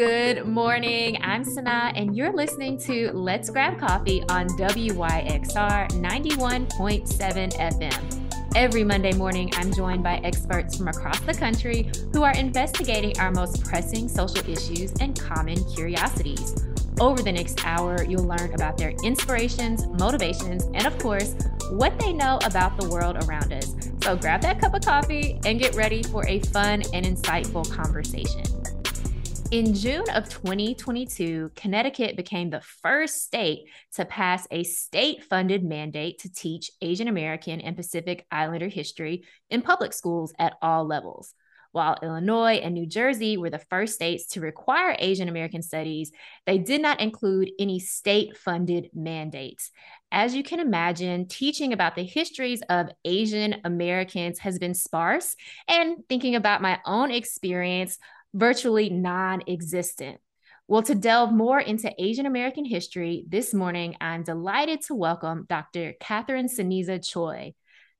[0.00, 1.18] Good morning.
[1.20, 8.56] I'm Sana, and you're listening to Let's Grab Coffee on WYXR 91.7 FM.
[8.56, 13.30] Every Monday morning, I'm joined by experts from across the country who are investigating our
[13.30, 16.54] most pressing social issues and common curiosities.
[16.98, 21.34] Over the next hour, you'll learn about their inspirations, motivations, and of course,
[21.72, 23.76] what they know about the world around us.
[24.02, 28.44] So grab that cup of coffee and get ready for a fun and insightful conversation.
[29.50, 33.64] In June of 2022, Connecticut became the first state
[33.96, 39.62] to pass a state funded mandate to teach Asian American and Pacific Islander history in
[39.62, 41.34] public schools at all levels.
[41.72, 46.12] While Illinois and New Jersey were the first states to require Asian American studies,
[46.46, 49.72] they did not include any state funded mandates.
[50.12, 55.34] As you can imagine, teaching about the histories of Asian Americans has been sparse,
[55.66, 57.98] and thinking about my own experience,
[58.34, 60.18] virtually non existent.
[60.68, 65.94] Well, to delve more into Asian American history, this morning I'm delighted to welcome Dr.
[66.00, 67.54] Catherine Ceniza Choy.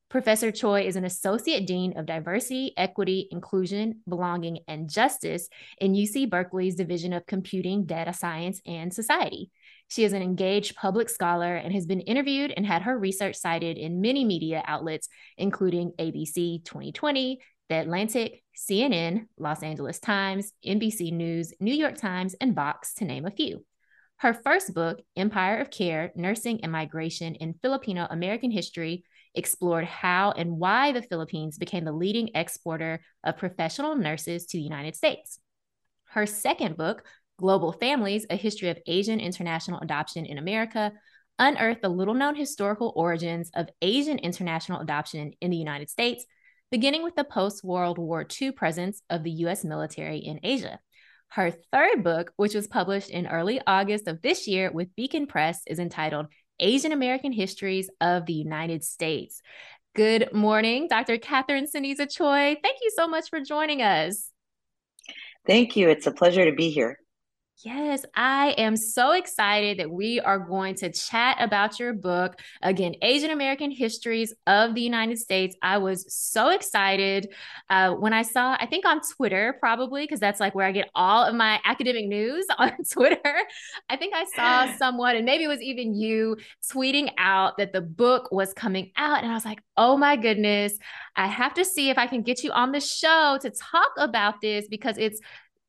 [0.08, 6.28] Professor Choy is an Associate Dean of Diversity, Equity, Inclusion, Belonging, and Justice in UC
[6.28, 9.50] Berkeley's Division of Computing, Data Science, and Society.
[9.86, 13.78] She is an engaged public scholar and has been interviewed and had her research cited
[13.78, 17.40] in many media outlets, including ABC 2020,
[17.70, 23.24] the Atlantic, CNN, Los Angeles Times, NBC News, New York Times, and Vox, to name
[23.24, 23.64] a few.
[24.16, 29.04] Her first book, Empire of Care Nursing and Migration in Filipino American History,
[29.36, 34.64] explored how and why the Philippines became the leading exporter of professional nurses to the
[34.64, 35.38] United States.
[36.08, 37.04] Her second book,
[37.38, 40.92] Global Families A History of Asian International Adoption in America,
[41.38, 46.26] unearthed the little known historical origins of Asian international adoption in the United States
[46.70, 50.78] beginning with the post World War II presence of the US military in Asia.
[51.28, 55.62] Her third book, which was published in early August of this year with Beacon Press,
[55.66, 56.26] is entitled
[56.58, 59.40] Asian American Histories of the United States.
[59.94, 61.18] Good morning, Dr.
[61.18, 62.56] Catherine Ceniza Choy.
[62.62, 64.30] Thank you so much for joining us.
[65.46, 65.88] Thank you.
[65.88, 66.98] It's a pleasure to be here.
[67.62, 72.40] Yes, I am so excited that we are going to chat about your book.
[72.62, 75.54] Again, Asian American Histories of the United States.
[75.60, 77.34] I was so excited
[77.68, 80.88] uh, when I saw, I think on Twitter, probably, because that's like where I get
[80.94, 83.42] all of my academic news on Twitter.
[83.90, 86.38] I think I saw someone, and maybe it was even you,
[86.72, 89.22] tweeting out that the book was coming out.
[89.22, 90.78] And I was like, oh my goodness,
[91.14, 94.40] I have to see if I can get you on the show to talk about
[94.40, 95.20] this because it's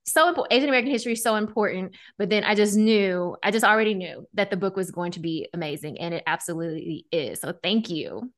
[0.05, 0.53] so important.
[0.53, 1.95] Asian American history is so important.
[2.17, 5.19] But then I just knew, I just already knew that the book was going to
[5.19, 7.39] be amazing, and it absolutely is.
[7.39, 8.31] So thank you.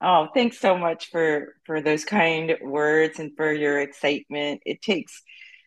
[0.00, 4.60] Oh, thanks so much for for those kind words and for your excitement.
[4.66, 5.22] It takes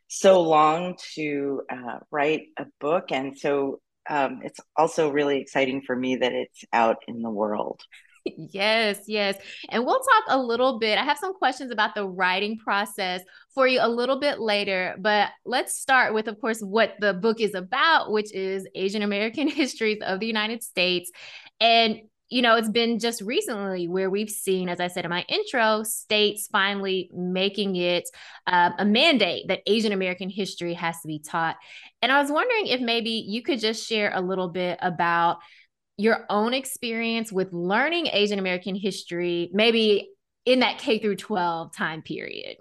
[0.07, 5.95] so long to uh, write a book, and so um, it's also really exciting for
[5.95, 7.81] me that it's out in the world.
[8.25, 9.35] Yes, yes.
[9.69, 10.97] And we'll talk a little bit.
[10.97, 13.21] I have some questions about the writing process
[13.53, 17.39] for you a little bit later, but let's start with, of course, what the book
[17.41, 21.11] is about, which is Asian American Histories of the United States.
[21.59, 25.25] And you know, it's been just recently where we've seen, as I said in my
[25.27, 28.07] intro, states finally making it
[28.45, 31.57] uh, a mandate that Asian American history has to be taught.
[32.03, 35.39] And I was wondering if maybe you could just share a little bit about
[35.99, 40.09] your own experience with learning Asian American history, maybe
[40.45, 42.55] in that K through 12 time period?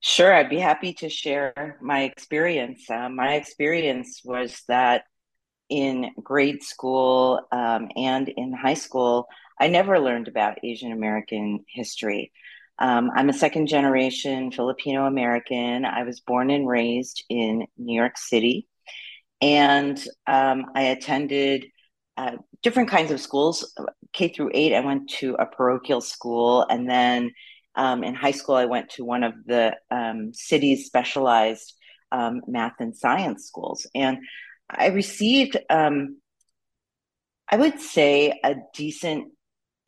[0.00, 2.88] Sure, I'd be happy to share my experience.
[2.88, 5.04] Uh, my experience was that
[5.68, 9.26] in grade school um, and in high school,
[9.60, 12.32] I never learned about Asian American history.
[12.78, 15.84] Um, I'm a second generation Filipino American.
[15.84, 18.68] I was born and raised in New York City.
[19.42, 21.66] And um, I attended
[22.20, 23.56] uh, different kinds of schools.
[24.12, 27.30] K through eight, I went to a parochial school, and then
[27.74, 31.72] um, in high school, I went to one of the um, city's specialized
[32.12, 34.18] um, math and science schools, and
[34.68, 36.18] I received, um,
[37.48, 39.32] I would say, a decent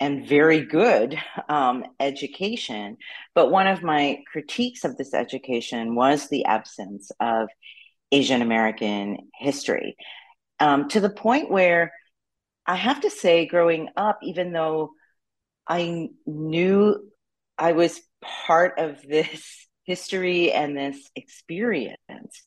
[0.01, 1.17] and very good
[1.49, 2.97] um, education.
[3.35, 7.49] But one of my critiques of this education was the absence of
[8.11, 9.97] Asian American history,
[10.61, 11.93] um, to the point where
[12.67, 14.93] I have to say, growing up, even though
[15.69, 16.97] I knew
[17.59, 22.43] I was part of this history and this experience,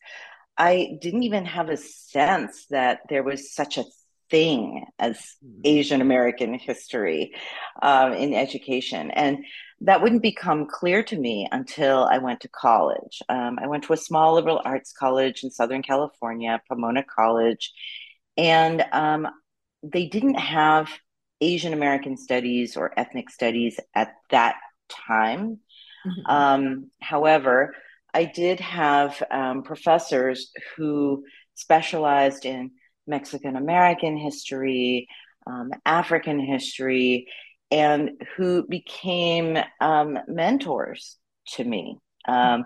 [0.58, 3.84] I didn't even have a sense that there was such a
[4.30, 5.62] thing as mm-hmm.
[5.66, 7.34] Asian American history
[7.82, 9.12] um, in education.
[9.12, 9.46] And
[9.82, 13.22] that wouldn't become clear to me until I went to college.
[13.28, 17.74] Um, I went to a small liberal arts college in Southern California, Pomona College,
[18.38, 19.28] and um,
[19.92, 20.90] they didn't have
[21.42, 24.56] Asian American studies or ethnic studies at that
[24.90, 25.60] time.
[26.06, 26.32] Mm-hmm.
[26.32, 27.76] Um, however,
[28.14, 31.24] I did have um, professors who
[31.56, 32.72] specialized in
[33.08, 35.08] Mexican American history,
[35.46, 37.28] um, African history,
[37.72, 41.18] and who became um, mentors
[41.48, 41.98] to me
[42.28, 42.66] um,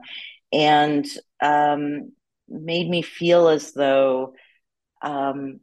[0.52, 1.06] and
[1.42, 2.12] um,
[2.48, 4.34] made me feel as though
[5.02, 5.60] um,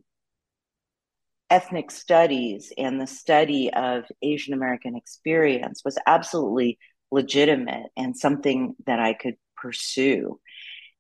[1.50, 6.78] ethnic studies and the study of Asian American experience was absolutely
[7.10, 10.40] legitimate and something that I could pursue.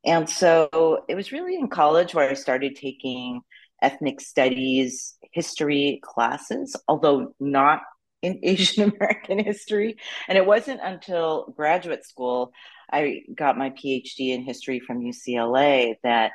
[0.04, 3.40] And so it was really in college where I started taking
[3.82, 7.80] ethnic studies history classes, although not
[8.22, 9.96] in Asian American history.
[10.28, 12.52] And it wasn't until graduate school
[12.90, 16.32] I got my PhD in history from UCLA that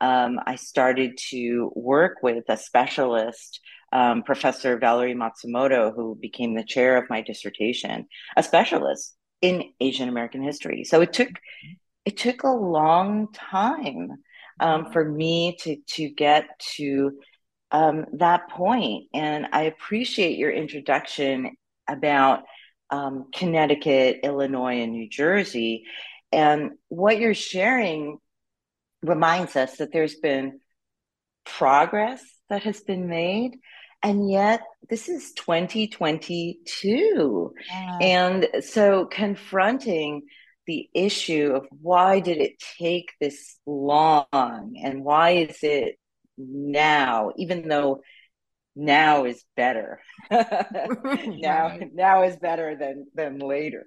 [0.00, 3.60] um, I started to work with a specialist,
[3.92, 8.06] um, Professor Valerie Matsumoto, who became the chair of my dissertation,
[8.36, 10.84] a specialist in Asian American history.
[10.84, 11.30] So it took
[12.04, 14.10] it took a long time
[14.60, 17.12] um, for me to to get to
[17.70, 21.56] um, that point, and I appreciate your introduction
[21.88, 22.44] about
[22.90, 25.84] um, Connecticut, Illinois, and New Jersey,
[26.30, 28.18] and what you're sharing
[29.04, 30.60] reminds us that there's been
[31.44, 33.58] progress that has been made
[34.02, 37.98] and yet this is 2022 yeah.
[38.00, 40.22] and so confronting
[40.66, 45.96] the issue of why did it take this long and why is it
[46.38, 48.00] now even though
[48.76, 50.00] now is better.
[50.30, 53.86] Now now is better than than later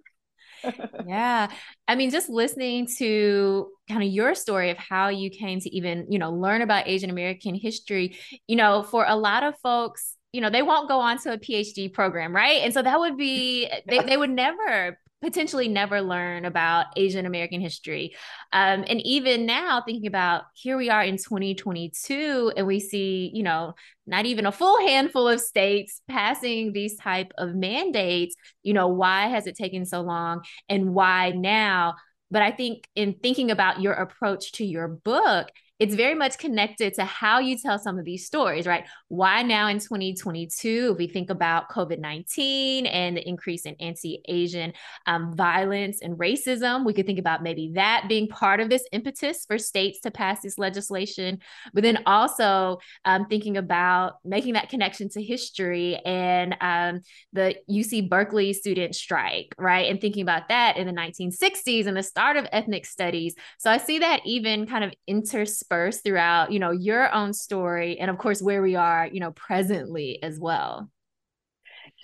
[1.07, 1.49] yeah.
[1.87, 6.07] I mean, just listening to kind of your story of how you came to even,
[6.09, 8.17] you know, learn about Asian American history,
[8.47, 11.37] you know, for a lot of folks, you know, they won't go on to a
[11.37, 12.61] PhD program, right?
[12.61, 17.59] And so that would be, they, they would never potentially never learn about Asian American
[17.59, 18.15] history.
[18.53, 23.43] Um, and even now, thinking about here we are in 2022, and we see, you
[23.43, 23.73] know,
[24.05, 28.35] not even a full handful of states passing these type of mandates.
[28.63, 31.95] You know, why has it taken so long, and why now?
[32.29, 35.47] But I think in thinking about your approach to your book,
[35.79, 38.85] it's very much connected to how you tell some of these stories, right?
[39.09, 44.21] Why now in 2022, if we think about COVID 19 and the increase in anti
[44.27, 44.73] Asian
[45.05, 49.45] um, violence and racism, we could think about maybe that being part of this impetus
[49.45, 51.39] for states to pass this legislation.
[51.73, 57.01] But then also um, thinking about making that connection to history and um,
[57.33, 59.91] the UC Berkeley student strike, right?
[59.91, 63.35] And thinking about that in the 1960s and the start of ethnic studies.
[63.59, 67.99] So I see that even kind of interspersed interspersed throughout, you know, your own story
[67.99, 70.89] and of course where we are, you know, presently as well.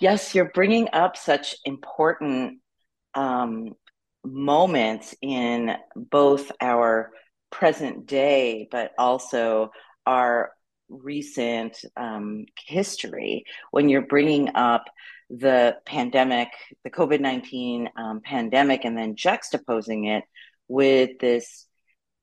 [0.00, 2.58] Yes, you're bringing up such important
[3.14, 3.74] um,
[4.24, 7.10] moments in both our
[7.50, 9.70] present day, but also
[10.06, 10.50] our
[10.88, 14.84] recent um, history when you're bringing up
[15.30, 16.48] the pandemic,
[16.82, 20.24] the COVID 19 um, pandemic, and then juxtaposing it
[20.68, 21.66] with this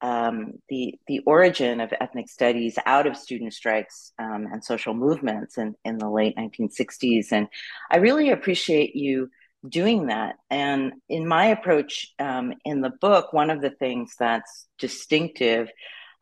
[0.02, 5.58] um, the the origin of ethnic studies out of student strikes um, and social movements
[5.58, 7.32] in, in the late 1960s.
[7.32, 7.48] And
[7.90, 9.30] I really appreciate you
[9.68, 10.36] doing that.
[10.50, 15.70] And in my approach um, in the book, one of the things that's distinctive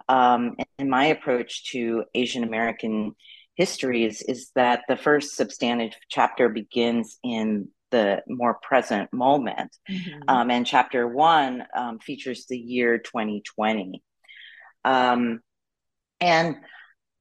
[0.10, 3.16] um, in my approach to Asian American
[3.56, 9.76] histories is that the first substantive chapter begins in the more present moment.
[9.90, 10.22] Mm-hmm.
[10.28, 14.02] Um, and chapter one um, features the year 2020.
[14.86, 15.42] Um,
[16.20, 16.58] and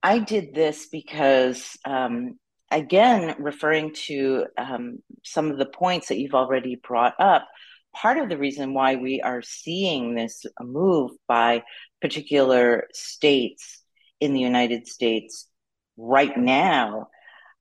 [0.02, 2.38] I did this because, um,
[2.70, 7.48] again, referring to um, some of the points that you've already brought up,
[7.94, 11.62] part of the reason why we are seeing this move by
[12.00, 13.82] particular states
[14.20, 15.48] in the United States
[15.96, 17.08] right now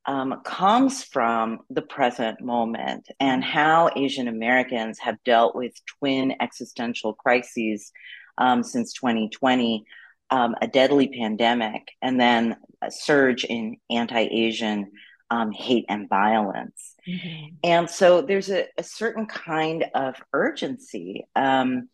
[0.07, 7.13] um, comes from the present moment and how Asian Americans have dealt with twin existential
[7.13, 7.91] crises
[8.37, 9.85] um, since 2020,
[10.29, 14.91] um, a deadly pandemic, and then a surge in anti Asian
[15.29, 16.95] um, hate and violence.
[17.05, 17.55] Mm-hmm.
[17.65, 21.89] And so there's a, a, certain kind of urgency, um,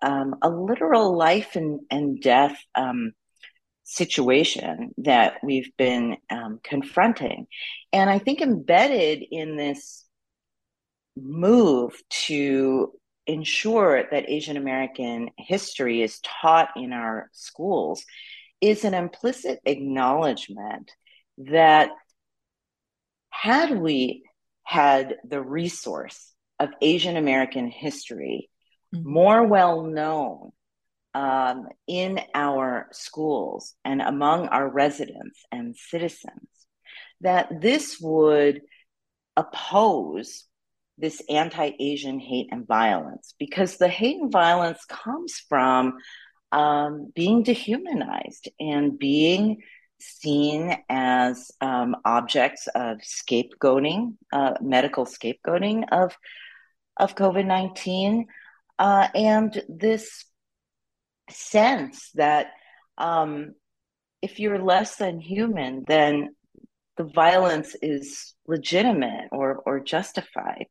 [0.00, 2.58] um, a literal life and, and death
[3.84, 7.46] situation that we've been um, confronting.
[7.92, 10.04] And I think embedded in this
[11.16, 12.92] move to
[13.26, 18.04] ensure that Asian American history is taught in our schools
[18.60, 20.90] is an implicit acknowledgement
[21.38, 21.90] that
[23.30, 24.22] had we
[24.64, 28.48] had the resource of Asian American history
[28.94, 29.08] mm-hmm.
[29.08, 30.52] more well known
[31.14, 36.48] um, in our schools and among our residents and citizens,
[37.20, 38.62] that this would
[39.36, 40.44] oppose
[40.98, 45.94] this anti Asian hate and violence because the hate and violence comes from
[46.52, 49.62] um, being dehumanized and being
[50.00, 56.16] seen as um, objects of scapegoating, uh, medical scapegoating of,
[56.96, 58.26] of COVID 19.
[58.78, 60.24] Uh, and this
[61.32, 62.52] sense that
[62.98, 63.54] um,
[64.20, 66.34] if you're less than human, then
[66.96, 70.66] the violence is legitimate or, or justified.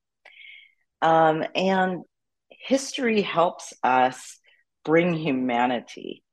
[1.02, 2.04] Um, and
[2.50, 4.38] history helps us
[4.86, 6.24] bring humanity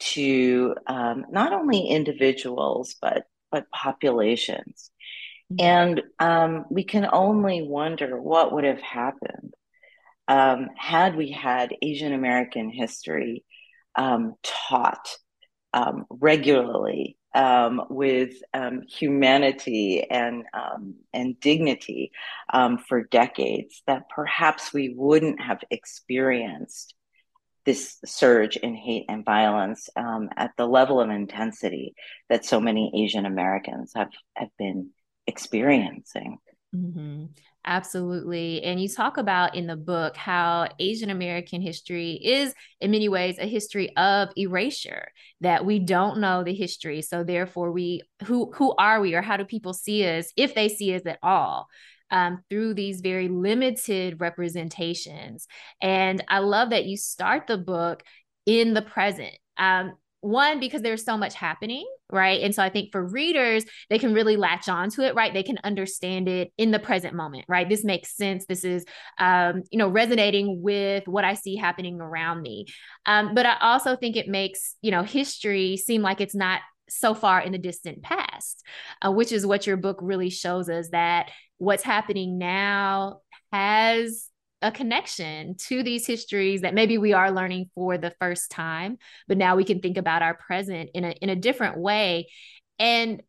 [0.00, 4.90] to um, not only individuals but but populations.
[5.52, 5.64] Mm-hmm.
[5.64, 9.54] And um, we can only wonder what would have happened
[10.28, 13.44] um, had we had Asian American history
[13.94, 15.08] um, taught
[15.72, 22.12] um, regularly um, with um, humanity and um, and dignity
[22.52, 26.94] um, for decades, that perhaps we wouldn't have experienced
[27.64, 31.94] this surge in hate and violence at the level of intensity
[32.28, 34.90] that so many Asian Americans have have been
[35.26, 36.38] experiencing.
[36.74, 37.26] Mm-hmm.
[37.64, 38.62] Absolutely.
[38.64, 43.36] And you talk about in the book how Asian American history is, in many ways,
[43.38, 45.06] a history of erasure,
[45.42, 47.02] that we don't know the history.
[47.02, 50.68] So therefore, we who who are we or how do people see us if they
[50.68, 51.68] see us at all?
[52.10, 55.46] Um, through these very limited representations.
[55.80, 58.02] And I love that you start the book
[58.44, 59.32] in the present.
[59.56, 62.42] Um, one because there's so much happening right?
[62.42, 65.32] And so i think for readers they can really latch on to it right?
[65.34, 67.68] They can understand it in the present moment right?
[67.68, 68.46] This makes sense.
[68.46, 68.84] This is
[69.18, 72.66] um, you know resonating with what i see happening around me.
[73.06, 77.14] Um, but i also think it makes you know history seem like it's not so
[77.14, 78.62] far in the distant past
[79.00, 83.20] uh, which is what your book really shows us that what's happening now
[83.52, 84.28] has
[84.62, 88.96] a connection to these histories that maybe we are learning for the first time
[89.28, 92.28] but now we can think about our present in a in a different way.
[92.78, 93.22] And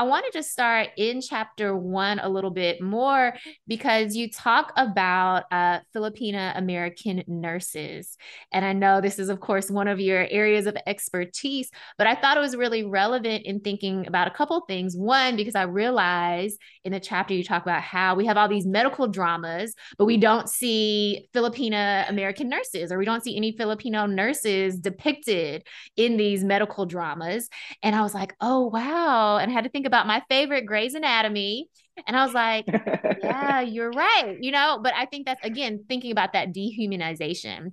[0.00, 3.34] I want to just start in chapter one a little bit more
[3.68, 8.16] because you talk about uh, Filipino American nurses.
[8.50, 12.14] And I know this is, of course, one of your areas of expertise, but I
[12.14, 14.96] thought it was really relevant in thinking about a couple things.
[14.96, 18.66] One, because I realized in the chapter you talk about how we have all these
[18.66, 24.06] medical dramas, but we don't see Filipino American nurses or we don't see any Filipino
[24.06, 25.62] nurses depicted
[25.98, 27.50] in these medical dramas.
[27.82, 29.36] And I was like, oh, wow.
[29.36, 31.68] And I had to think about my favorite Grey's Anatomy.
[32.06, 32.64] And I was like,
[33.22, 34.36] yeah, you're right.
[34.40, 37.72] You know, but I think that's again thinking about that dehumanization.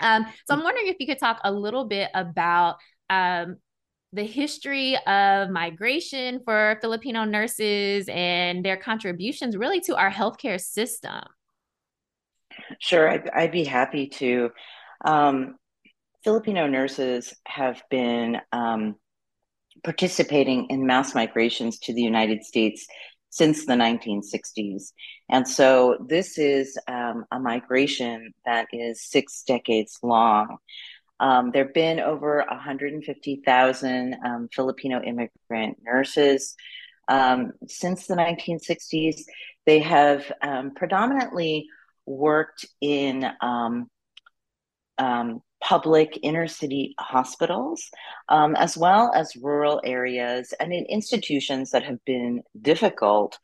[0.00, 2.76] Um, so I'm wondering if you could talk a little bit about
[3.08, 3.58] um,
[4.12, 11.22] the history of migration for Filipino nurses and their contributions really to our healthcare system.
[12.80, 14.50] Sure, I'd, I'd be happy to.
[15.04, 15.56] Um,
[16.24, 18.96] Filipino nurses have been um,
[19.84, 22.86] participating in mass migrations to the United States
[23.30, 24.92] since the 1960s.
[25.30, 30.58] And so this is um, a migration that is six decades long.
[31.18, 36.54] Um, there have been over 150,000 um, Filipino immigrant nurses.
[37.08, 39.22] Um, since the 1960s,
[39.64, 41.68] they have um, predominantly
[42.06, 43.88] worked in um,
[45.62, 47.88] public inner city hospitals,
[48.28, 53.38] um, as well as rural areas and in institutions that have been difficult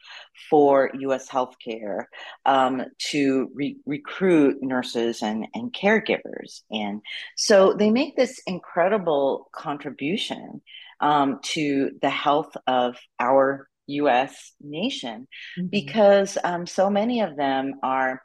[0.50, 2.04] for US healthcare
[2.44, 6.62] um, to re- recruit nurses and, and caregivers.
[6.70, 7.00] And
[7.37, 10.60] so they make this incredible contribution
[11.00, 15.68] um, to the health of our US nation mm-hmm.
[15.68, 18.20] because um, so many of them are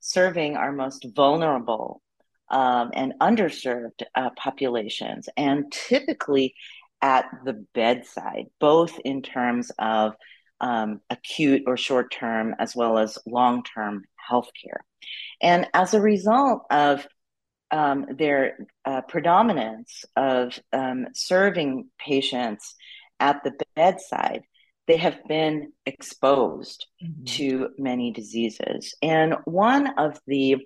[0.00, 2.02] serving our most vulnerable
[2.50, 6.54] um, and underserved uh, populations, and typically
[7.00, 10.14] at the bedside, both in terms of
[10.60, 14.84] um, acute or short term as well as long term health care.
[15.40, 17.06] And as a result of
[17.70, 22.74] um, their uh, predominance of um, serving patients
[23.20, 24.42] at the bedside,
[24.86, 27.24] they have been exposed mm-hmm.
[27.24, 28.94] to many diseases.
[29.02, 30.56] And one of the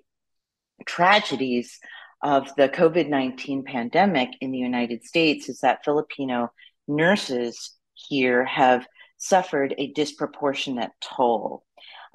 [0.85, 1.79] tragedies
[2.21, 6.51] of the COVID 19 pandemic in the United States is that Filipino
[6.87, 8.87] nurses here have
[9.17, 11.63] suffered a disproportionate toll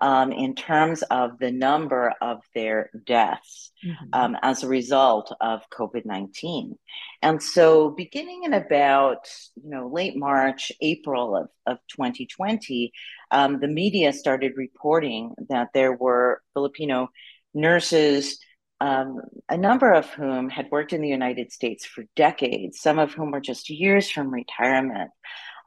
[0.00, 4.06] um, in terms of the number of their deaths mm-hmm.
[4.12, 6.78] um, as a result of COVID 19.
[7.22, 12.92] And so, beginning in about you know late March, April of, of 2020,
[13.30, 17.08] um, the media started reporting that there were Filipino
[17.54, 18.38] nurses.
[18.80, 23.12] Um, a number of whom had worked in the United States for decades, some of
[23.12, 25.10] whom were just years from retirement,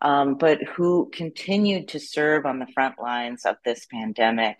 [0.02, 4.58] um, but who continued to serve on the front lines of this pandemic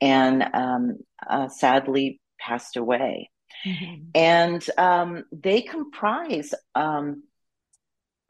[0.00, 3.30] and um, uh, sadly passed away.
[3.66, 4.04] Mm-hmm.
[4.14, 7.24] And um, they comprise um,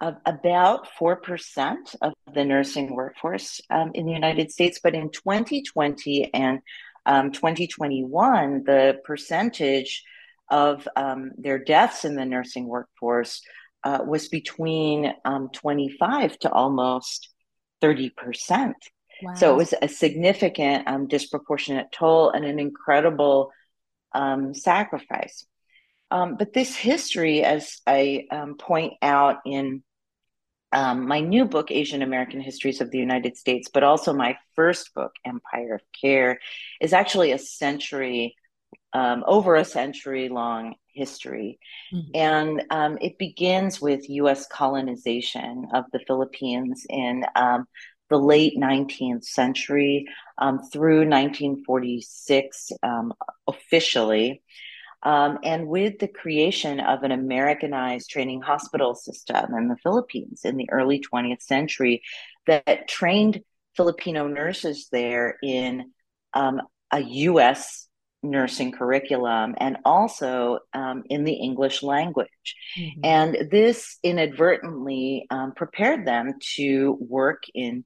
[0.00, 4.80] of about 4% of the nursing workforce um, in the United States.
[4.82, 6.60] But in 2020 and
[7.08, 10.04] um, 2021, the percentage
[10.50, 10.86] of
[11.36, 13.42] their deaths in the nursing workforce
[13.84, 17.28] uh, was between um, 25 to almost
[17.82, 18.74] 30%.
[19.22, 19.34] Wow.
[19.34, 23.50] So it was a significant um, disproportionate toll and an incredible
[24.14, 25.44] um, sacrifice.
[26.10, 29.82] Um, but this history, as I um, point out in
[30.72, 34.94] um, my new book, Asian American Histories of the United States, but also my first
[34.94, 36.38] book, Empire of Care,
[36.80, 38.34] is actually a century,
[38.94, 41.58] over a century long history.
[41.94, 42.10] Mm-hmm.
[42.14, 47.66] And um, it begins with US colonization of the Philippines in um,
[48.10, 50.06] the late 19th century
[50.38, 53.12] um, through 1946 um,
[53.46, 54.42] officially.
[55.02, 60.56] Um, and with the creation of an Americanized training hospital system in the Philippines in
[60.56, 62.02] the early 20th century
[62.46, 63.42] that trained
[63.76, 65.92] Filipino nurses there in
[66.34, 67.88] um, a US
[68.22, 72.56] nursing curriculum and also um, in the English language.
[72.76, 73.00] Mm-hmm.
[73.04, 77.84] And this inadvertently um, prepared them to work in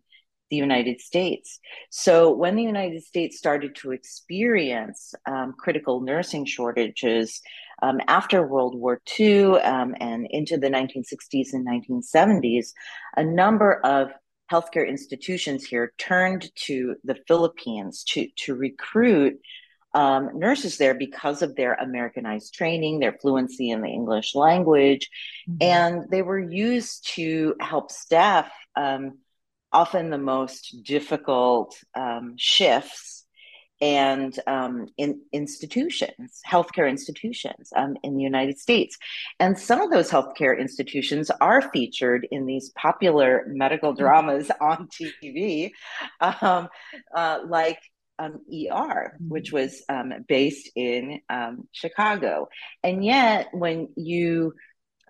[0.52, 1.58] the United States.
[1.88, 7.40] So when the United States started to experience um, critical nursing shortages
[7.82, 12.72] um, after World War II um, and into the 1960s and 1970s,
[13.16, 14.10] a number of
[14.52, 19.40] healthcare institutions here turned to the Philippines to, to recruit
[19.94, 25.08] um, nurses there because of their Americanized training, their fluency in the English language,
[25.48, 25.56] mm-hmm.
[25.62, 29.18] and they were used to help staff um,
[29.72, 33.22] often the most difficult um, shifts
[33.82, 38.96] and um, in institutions, healthcare institutions um, in the United States.
[39.40, 44.04] And some of those healthcare institutions are featured in these popular medical mm-hmm.
[44.04, 45.72] dramas on TV,
[46.20, 46.68] um,
[47.12, 47.80] uh, like
[48.20, 52.48] um, ER, which was um, based in um, Chicago.
[52.84, 54.54] And yet, when you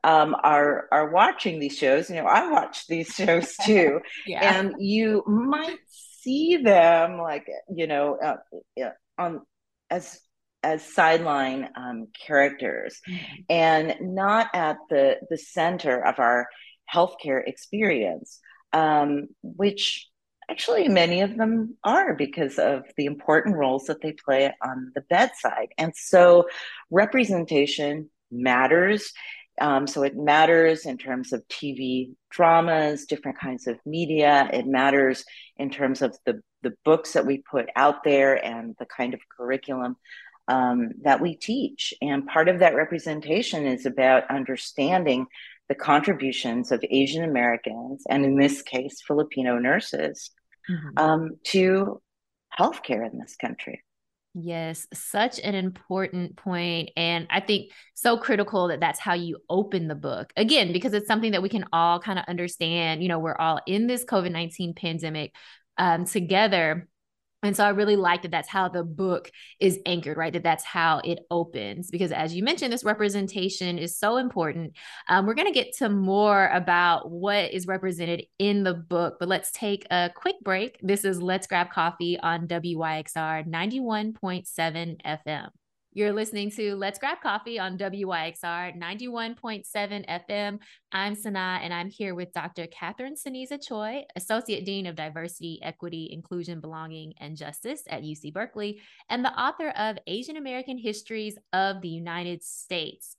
[0.05, 4.59] um, are are watching these shows, you know, I watch these shows too, yeah.
[4.59, 9.43] and you might see them like you know uh, on
[9.91, 10.21] as
[10.63, 13.43] as sideline um, characters, mm-hmm.
[13.49, 16.49] and not at the the center of our
[16.93, 18.41] healthcare experience,
[18.73, 20.09] um, which
[20.51, 25.01] Actually, many of them are because of the important roles that they play on the
[25.09, 25.69] bedside.
[25.79, 26.47] And so
[26.91, 29.13] representation matters.
[29.61, 34.49] Um, so it matters in terms of TV dramas, different kinds of media.
[34.53, 35.25] It matters
[35.57, 39.21] in terms of the, the books that we put out there and the kind of
[39.37, 39.97] curriculum
[40.49, 41.95] um, that we teach.
[42.01, 45.27] And part of that representation is about understanding
[45.69, 50.31] the contributions of Asian Americans, and in this case, Filipino nurses,
[50.69, 50.99] mm-hmm.
[50.99, 52.03] um, to
[52.59, 53.83] healthcare in this country.
[54.35, 59.89] Yes, such an important point, and I think so critical that that's how you open
[59.89, 63.03] the book again because it's something that we can all kind of understand.
[63.03, 65.35] You know, we're all in this COVID nineteen pandemic
[65.77, 66.89] um, together,
[67.43, 70.33] and so I really like that that's how the book is anchored, right?
[70.33, 71.91] That that's how it opens.
[71.91, 74.77] Because as you mentioned, this representation is so important.
[75.09, 79.29] Um, we're going to get to more about what is represented in the book, but
[79.29, 80.79] let's take a quick break.
[80.83, 85.49] This is Let's Grab Coffee on WYXR 91.7 FM.
[85.95, 89.67] You're listening to Let's Grab Coffee on WYXR 91.7
[90.09, 90.59] FM.
[90.91, 92.67] I'm Sana, and I'm here with Dr.
[92.69, 98.81] Catherine Ceniza Choy, Associate Dean of Diversity, Equity, Inclusion, Belonging, and Justice at UC Berkeley,
[99.11, 103.19] and the author of Asian American Histories of the United States.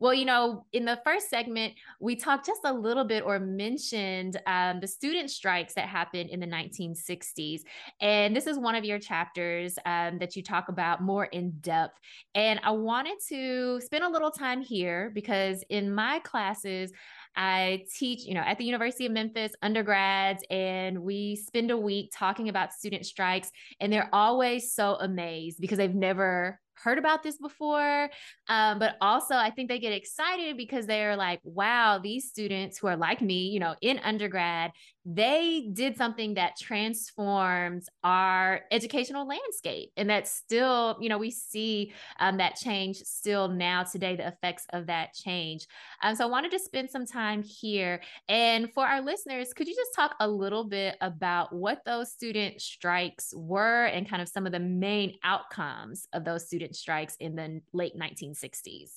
[0.00, 4.40] Well, you know, in the first segment, we talked just a little bit or mentioned
[4.46, 7.62] um, the student strikes that happened in the 1960s.
[8.00, 11.98] And this is one of your chapters um, that you talk about more in depth.
[12.36, 16.92] And I wanted to spend a little time here because in my classes,
[17.34, 22.10] I teach, you know, at the University of Memphis undergrads, and we spend a week
[22.12, 23.50] talking about student strikes.
[23.80, 28.10] And they're always so amazed because they've never heard about this before.
[28.48, 32.86] Um, but also, I think they get excited because they're like, wow, these students who
[32.86, 34.72] are like me, you know, in undergrad,
[35.10, 39.90] they did something that transforms our educational landscape.
[39.96, 44.66] And that's still, you know, we see um, that change still now today, the effects
[44.74, 45.66] of that change.
[46.02, 48.02] Um, so I wanted to spend some time here.
[48.28, 52.60] And for our listeners, could you just talk a little bit about what those student
[52.60, 57.34] strikes were and kind of some of the main outcomes of those student strikes in
[57.34, 58.90] the late 1960s?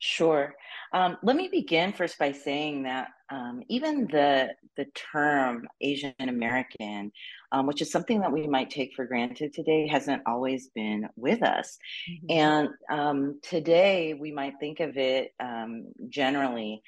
[0.00, 0.54] Sure.
[0.92, 7.10] Um, let me begin first by saying that um, even the the term Asian American,
[7.50, 11.42] um, which is something that we might take for granted today, hasn't always been with
[11.42, 11.78] us.
[12.08, 12.26] Mm-hmm.
[12.30, 16.80] And um, today we might think of it um, generally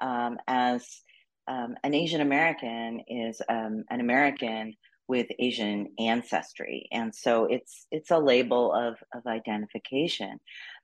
[0.00, 1.02] um, as
[1.48, 4.74] an Asian American is an American
[5.08, 10.40] with Asian ancestry, and so it's it's a label of of identification.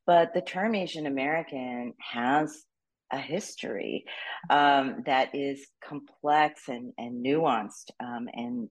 [0.06, 2.64] But the term Asian American has
[3.12, 4.04] a history
[4.50, 8.68] um, that is complex and, and nuanced um, and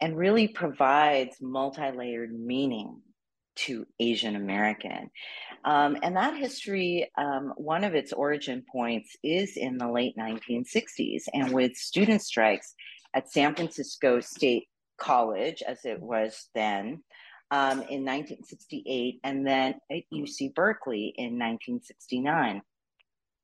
[0.00, 3.02] and really provides multi-layered meaning
[3.56, 5.10] to Asian American.
[5.64, 11.24] Um, and that history, um, one of its origin points is in the late 1960s,
[11.34, 12.74] and with student strikes
[13.14, 14.68] at San Francisco State
[14.98, 17.02] College, as it was then,
[17.50, 22.62] um, in 1968, and then at UC Berkeley in 1969.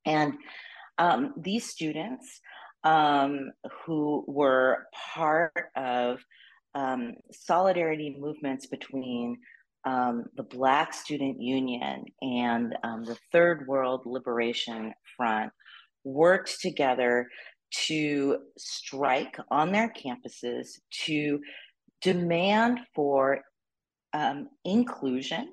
[0.05, 0.33] And
[0.97, 2.39] um, these students
[2.83, 3.51] um,
[3.85, 6.19] who were part of
[6.75, 9.37] um, solidarity movements between
[9.85, 15.51] um, the Black Student Union and um, the Third World Liberation Front
[16.03, 17.27] worked together
[17.87, 21.39] to strike on their campuses to
[22.01, 23.41] demand for
[24.15, 25.49] um, inclusion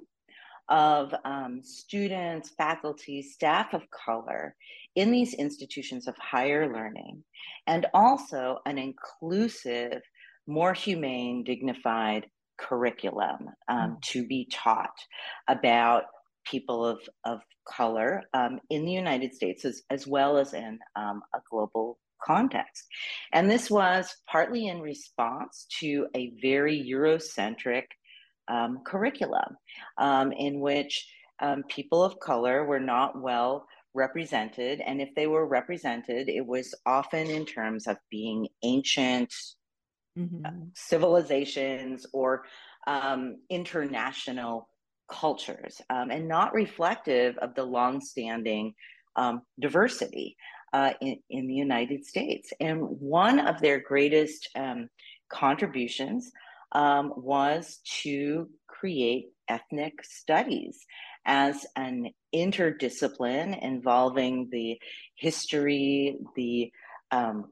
[0.68, 4.54] of um, students, faculty, staff of color
[4.94, 7.22] in these institutions of higher learning,
[7.66, 10.00] and also an inclusive,
[10.46, 12.26] more humane, dignified
[12.58, 14.02] curriculum um, mm.
[14.02, 14.96] to be taught
[15.48, 16.04] about
[16.46, 21.22] people of, of color um, in the United States as, as well as in um,
[21.34, 22.84] a global context.
[23.32, 27.84] And this was partly in response to a very Eurocentric
[28.48, 29.56] um, curriculum
[29.98, 31.08] um, in which
[31.40, 34.80] um, people of color were not well represented.
[34.80, 39.32] And if they were represented, it was often in terms of being ancient
[40.18, 40.46] mm-hmm.
[40.46, 42.44] uh, civilizations or
[42.86, 44.68] um, international
[45.10, 48.74] cultures um, and not reflective of the longstanding
[49.16, 50.36] um, diversity
[50.72, 52.50] uh, in, in, the United States.
[52.60, 54.88] And one of their greatest um,
[55.30, 56.32] contributions
[56.72, 60.84] um, was to create ethnic studies
[61.24, 64.78] as an interdiscipline involving the
[65.14, 66.72] history, the
[67.10, 67.46] um,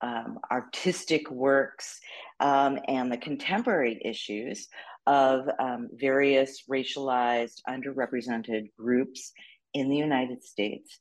[0.00, 2.00] um, artistic works,
[2.40, 4.68] um, and the contemporary issues
[5.06, 9.32] of um, various racialized, underrepresented groups
[9.74, 10.98] in the United States,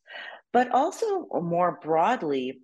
[0.53, 2.59] but also more broadly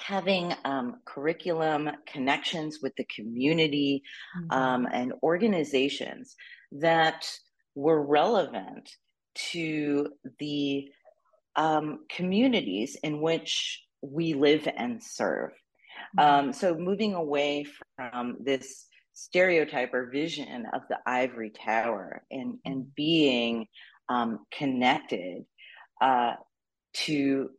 [0.00, 4.02] having um, curriculum connections with the community
[4.36, 4.50] mm-hmm.
[4.50, 6.36] um, and organizations
[6.72, 7.28] that
[7.74, 8.90] were relevant
[9.34, 10.08] to
[10.38, 10.88] the
[11.56, 15.50] um, communities in which we live and serve.
[16.18, 16.46] Mm-hmm.
[16.46, 22.82] Um, so, moving away from this stereotype or vision of the ivory tower and, and
[22.82, 22.90] mm-hmm.
[22.94, 23.66] being
[24.08, 25.44] um, connected
[26.00, 26.34] uh,
[26.94, 27.50] to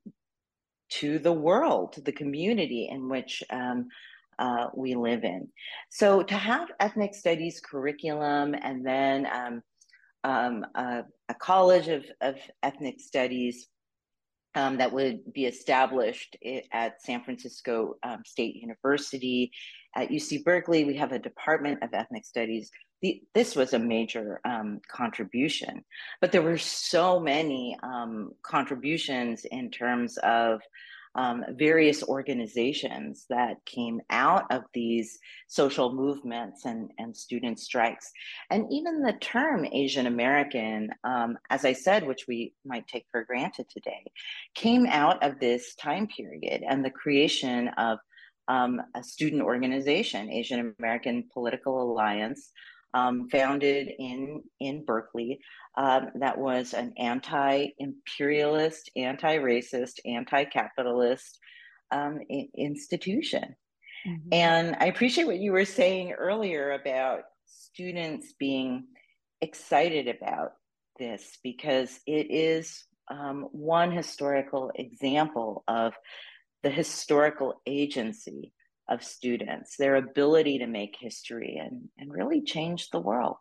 [0.89, 3.87] to the world, to the community in which um,
[4.39, 5.47] uh, we live in.
[5.89, 9.61] So to have ethnic studies curriculum and then um,
[10.23, 13.67] um, a, a, college of, of ethnic studies
[14.55, 16.37] um, that would be established
[16.71, 19.51] at San Francisco um, State University.
[19.95, 22.71] At UC Berkeley, we have a Department of Ethnic Studies.
[23.01, 25.85] The, this was a major um, contribution,
[26.19, 30.61] but there were so many um, contributions in terms of
[31.15, 38.11] um, various organizations that came out of these social movements and, and student strikes.
[38.49, 43.23] And even the term Asian American, um, as I said, which we might take for
[43.23, 44.11] granted today,
[44.55, 47.97] came out of this time period and the creation of
[48.47, 52.51] um, a student organization, Asian American Political Alliance,
[52.93, 55.39] um, founded in in Berkeley,
[55.77, 61.39] um, that was an anti-imperialist, anti-racist, anti-capitalist
[61.91, 63.55] um, I- institution.
[64.07, 64.29] Mm-hmm.
[64.31, 68.87] And I appreciate what you were saying earlier about students being
[69.41, 70.53] excited about
[70.97, 75.93] this because it is um, one historical example of
[76.63, 78.53] the historical agency
[78.89, 83.37] of students, their ability to make history and, and really change the world.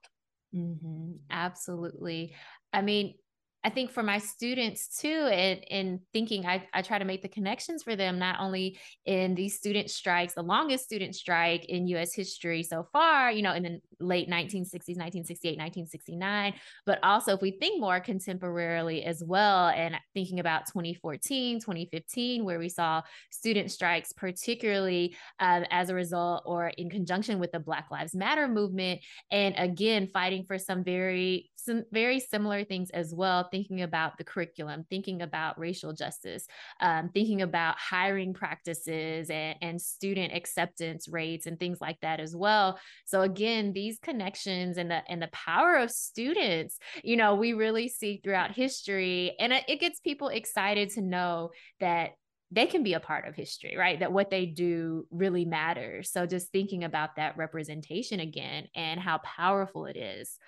[0.54, 1.12] Mm-hmm.
[1.30, 2.34] Absolutely.
[2.72, 3.14] I mean,
[3.64, 7.28] I think for my students too, and in thinking, I, I try to make the
[7.28, 12.14] connections for them, not only in these student strikes, the longest student strike in US
[12.14, 16.54] history so far, you know, in the late 1960s, 1968, 1969,
[16.86, 22.60] but also if we think more contemporarily as well, and thinking about 2014, 2015, where
[22.60, 27.86] we saw student strikes, particularly um, as a result or in conjunction with the Black
[27.90, 29.00] Lives Matter movement,
[29.32, 34.24] and again, fighting for some very, some very similar things as well thinking about the
[34.24, 36.46] curriculum, thinking about racial justice,
[36.80, 42.34] um, thinking about hiring practices and, and student acceptance rates and things like that as
[42.34, 42.78] well.
[43.04, 47.88] So again, these connections and the and the power of students, you know, we really
[47.88, 52.10] see throughout history, and it, it gets people excited to know that
[52.50, 54.00] they can be a part of history, right?
[54.00, 56.10] That what they do really matters.
[56.10, 60.38] So just thinking about that representation again and how powerful it is.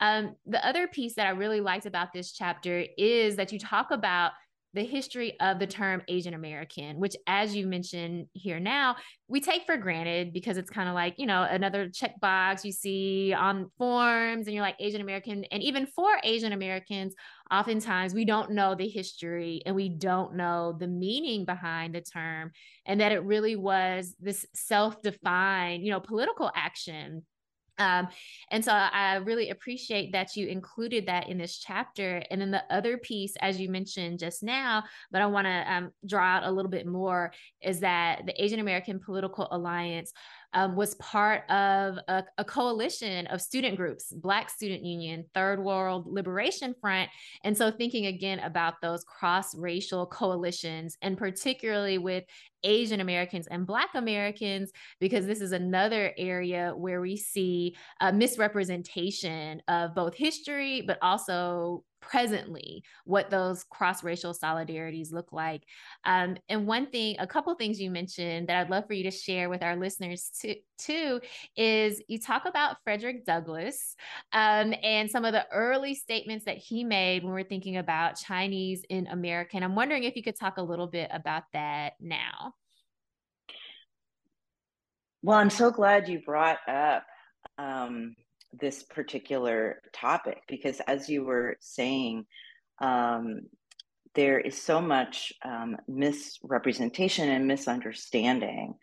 [0.00, 3.90] Um, the other piece that I really liked about this chapter is that you talk
[3.90, 4.32] about
[4.72, 9.66] the history of the term Asian American, which, as you mentioned here now, we take
[9.66, 14.46] for granted because it's kind of like, you know, another checkbox you see on forms
[14.46, 15.44] and you're like Asian American.
[15.50, 17.14] And even for Asian Americans,
[17.50, 22.52] oftentimes we don't know the history and we don't know the meaning behind the term
[22.86, 27.24] and that it really was this self defined, you know, political action
[27.80, 28.08] um,
[28.50, 32.22] and so I really appreciate that you included that in this chapter.
[32.30, 35.90] And then the other piece, as you mentioned just now, but I want to um,
[36.06, 40.12] draw out a little bit more, is that the Asian American Political Alliance
[40.52, 46.06] um, was part of a, a, coalition of student groups, Black Student Union, Third World
[46.08, 47.08] Liberation Front.
[47.44, 52.24] And so thinking again about those cross racial coalitions, and particularly with
[52.64, 59.62] Asian Americans and Black Americans, because this is another area where we see a misrepresentation
[59.68, 65.62] of both history, but also presently what those cross racial solidarities look like.
[66.04, 69.10] Um, and one thing, a couple things you mentioned that I'd love for you to
[69.10, 71.20] share with our listeners too, too
[71.56, 73.94] is you talk about Frederick Douglass
[74.32, 78.82] um, and some of the early statements that he made when we're thinking about Chinese
[78.88, 79.56] in America.
[79.56, 82.54] And I'm wondering if you could talk a little bit about that now.
[85.22, 87.04] Well, I'm so glad you brought up
[87.58, 88.16] um,
[88.52, 92.26] this particular topic because, as you were saying,
[92.80, 93.42] um,
[94.14, 98.74] there is so much um, misrepresentation and misunderstanding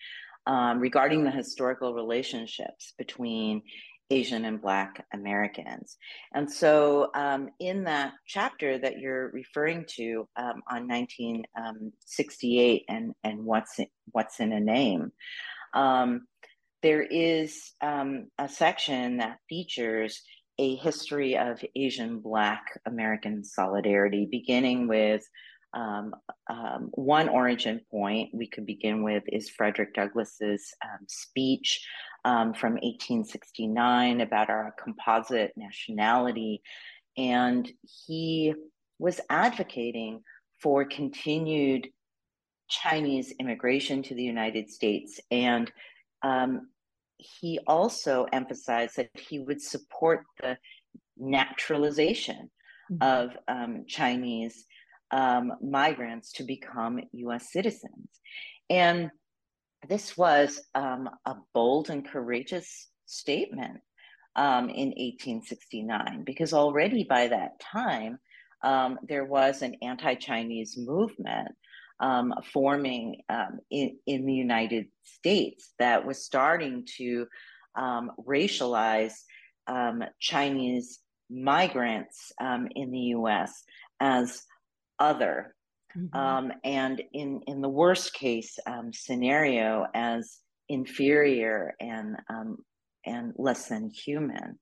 [0.45, 3.62] um, regarding the historical relationships between
[4.10, 5.97] Asian and Black Americans.
[6.34, 13.13] And so, um, in that chapter that you're referring to um, on 1968 um, and,
[13.23, 15.12] and what's in, what's in a name,
[15.73, 16.25] um,
[16.83, 20.21] there is um, a section that features
[20.59, 25.23] a history of Asian Black American solidarity, beginning with
[25.73, 26.13] um,
[26.49, 31.85] um, one origin point we could begin with is Frederick Douglass's um, speech
[32.25, 36.61] um, from 1869 about our composite nationality.
[37.17, 37.69] And
[38.07, 38.53] he
[38.97, 40.21] was advocating
[40.61, 41.89] for continued
[42.69, 45.71] Chinese immigration to the United States and
[46.23, 46.69] um,
[47.17, 50.58] he also emphasized that he would support the
[51.17, 52.49] naturalization
[52.91, 53.01] mm-hmm.
[53.01, 54.65] of um, Chinese
[55.12, 58.10] um, migrants to become US citizens.
[58.69, 59.10] And
[59.88, 63.80] this was um, a bold and courageous statement
[64.36, 68.19] um, in 1869, because already by that time,
[68.63, 71.49] um, there was an anti Chinese movement
[71.99, 77.27] um, forming um, in, in the United States that was starting to
[77.75, 79.13] um, racialize
[79.67, 83.63] um, Chinese migrants um, in the US
[83.99, 84.43] as
[84.99, 85.55] other.
[85.95, 86.17] mm-hmm.
[86.17, 90.38] um, and in in the worst case um, scenario as
[90.69, 92.57] inferior and um,
[93.05, 94.60] and less than human.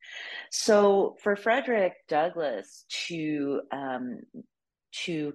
[0.51, 4.19] So for Frederick Douglass to um,
[5.05, 5.33] to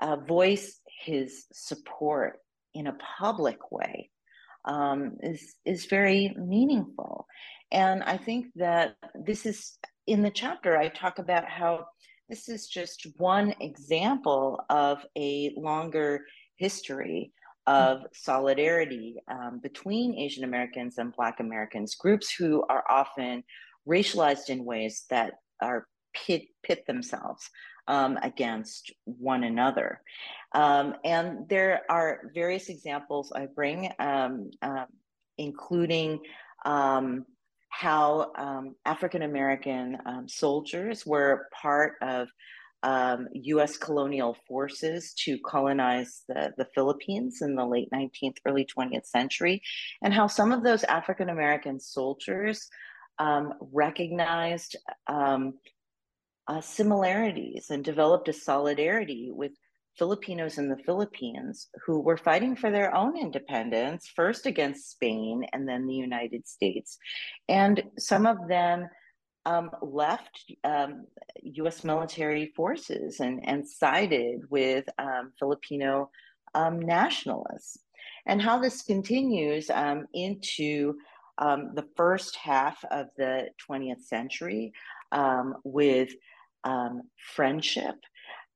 [0.00, 2.38] uh, voice his support
[2.74, 4.10] in a public way
[4.64, 7.26] um, is is very meaningful,
[7.70, 10.76] and I think that this is in the chapter.
[10.76, 11.86] I talk about how
[12.28, 16.24] this is just one example of a longer
[16.56, 17.32] history
[17.66, 23.44] of solidarity um, between Asian Americans and Black Americans, groups who are often
[23.88, 27.48] racialized in ways that are pit, pit themselves
[27.88, 30.00] um, against one another.
[30.54, 34.86] Um, and there are various examples I bring, um, um,
[35.38, 36.20] including
[36.64, 37.24] um,
[37.70, 38.32] how
[38.84, 42.28] African American soldiers were part of
[42.82, 43.76] um, U.S.
[43.76, 49.62] colonial forces to colonize the, the Philippines in the late 19th, early 20th century,
[50.02, 52.68] and how some of those African American soldiers
[53.18, 55.54] um, recognized um,
[56.48, 59.52] uh, similarities and developed a solidarity with
[59.98, 65.68] Filipinos in the Philippines who were fighting for their own independence, first against Spain and
[65.68, 66.98] then the United States.
[67.48, 68.88] And some of them
[69.44, 71.06] um, left um,
[71.42, 71.84] U.S.
[71.84, 76.10] military forces and, and sided with um, Filipino
[76.54, 77.78] um, nationalists.
[78.26, 80.94] And how this continues um, into
[81.38, 84.72] um, the first half of the 20th century
[85.64, 86.10] with
[87.34, 87.96] friendship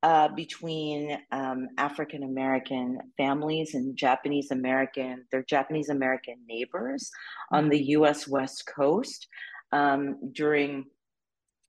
[0.07, 7.11] uh, between um, African American families and Japanese American, their Japanese American neighbors
[7.51, 9.27] on the US West Coast
[9.73, 10.85] um, during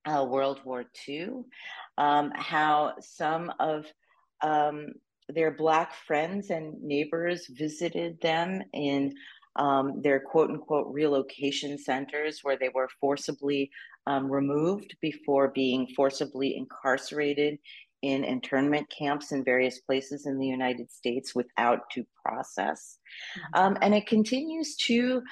[0.06, 1.30] uh, World War II,
[1.98, 3.86] um, how some of
[4.44, 4.92] um,
[5.28, 9.14] their Black friends and neighbors visited them in
[9.56, 13.68] um, their quote unquote relocation centers where they were forcibly
[14.06, 17.58] um, removed before being forcibly incarcerated
[18.02, 22.98] in internment camps in various places in the United States without due process.
[23.38, 23.60] Mm-hmm.
[23.60, 25.22] Um, and it continues to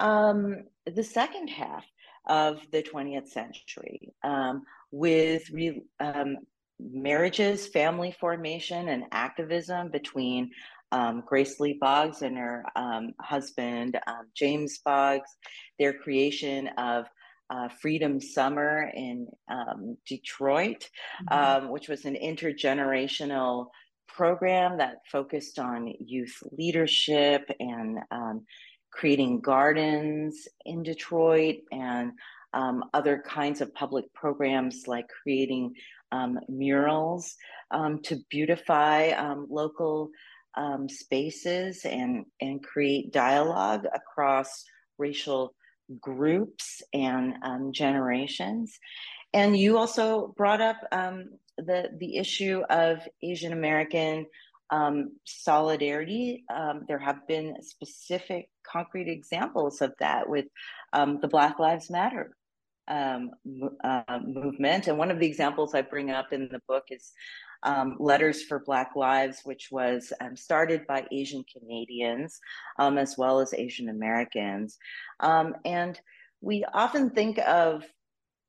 [0.00, 1.84] um, the second half
[2.26, 6.38] of the 20th century um, with re- um,
[6.78, 10.50] marriages, family formation, and activism between
[10.92, 15.36] um, Grace Lee Boggs and her um, husband, um, James Boggs,
[15.78, 17.06] their creation of
[17.50, 20.88] uh, Freedom Summer in um, Detroit,
[21.30, 21.68] mm-hmm.
[21.68, 23.66] which was an intergenerational
[24.08, 28.44] program that focused on youth leadership and um,
[28.92, 32.12] creating gardens in Detroit and
[32.52, 35.72] um, other kinds of public programs like creating
[36.12, 37.36] um, murals
[37.70, 40.10] um, to beautify um, local
[40.56, 44.64] um, spaces and, and create dialogue across
[44.98, 45.54] racial
[46.00, 48.78] groups and um, generations.
[49.32, 54.26] And you also brought up the, the issue of Asian American
[54.70, 56.44] um, solidarity.
[56.54, 60.46] Um, there have been specific concrete examples of that with
[60.92, 62.36] um, the Black Lives Matter
[62.90, 63.30] um,
[63.82, 64.88] uh, movement.
[64.88, 67.12] And one of the examples I bring up in the book is
[67.62, 72.40] um, Letters for Black Lives, which was um, started by Asian Canadians
[72.98, 74.76] as well as Asian Americans.
[75.64, 76.00] and
[76.42, 77.84] we often think of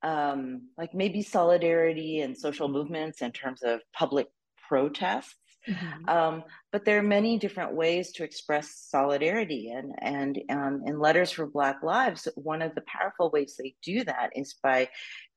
[0.04, 4.27] um, like maybe solidarity and social movements in terms of public
[4.67, 5.36] protests
[5.67, 6.10] Mm-hmm.
[6.10, 9.71] Um, but there are many different ways to express solidarity.
[9.71, 14.04] And, and um, in Letters for Black Lives, one of the powerful ways they do
[14.04, 14.89] that is by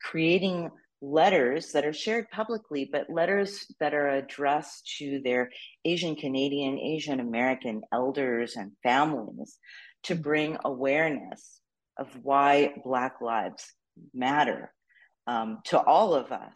[0.02, 0.70] creating
[1.02, 5.50] letters that are shared publicly, but letters that are addressed to their
[5.84, 9.58] Asian Canadian, Asian American elders and families
[10.04, 10.22] to mm-hmm.
[10.22, 11.60] bring awareness
[11.98, 13.72] of why Black lives
[14.14, 14.72] matter
[15.26, 16.54] um, to all of us.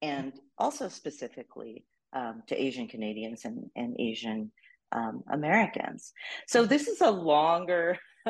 [0.00, 4.50] And also specifically um, to Asian Canadians and, and Asian
[4.92, 6.12] um, Americans.
[6.46, 7.98] So this is a longer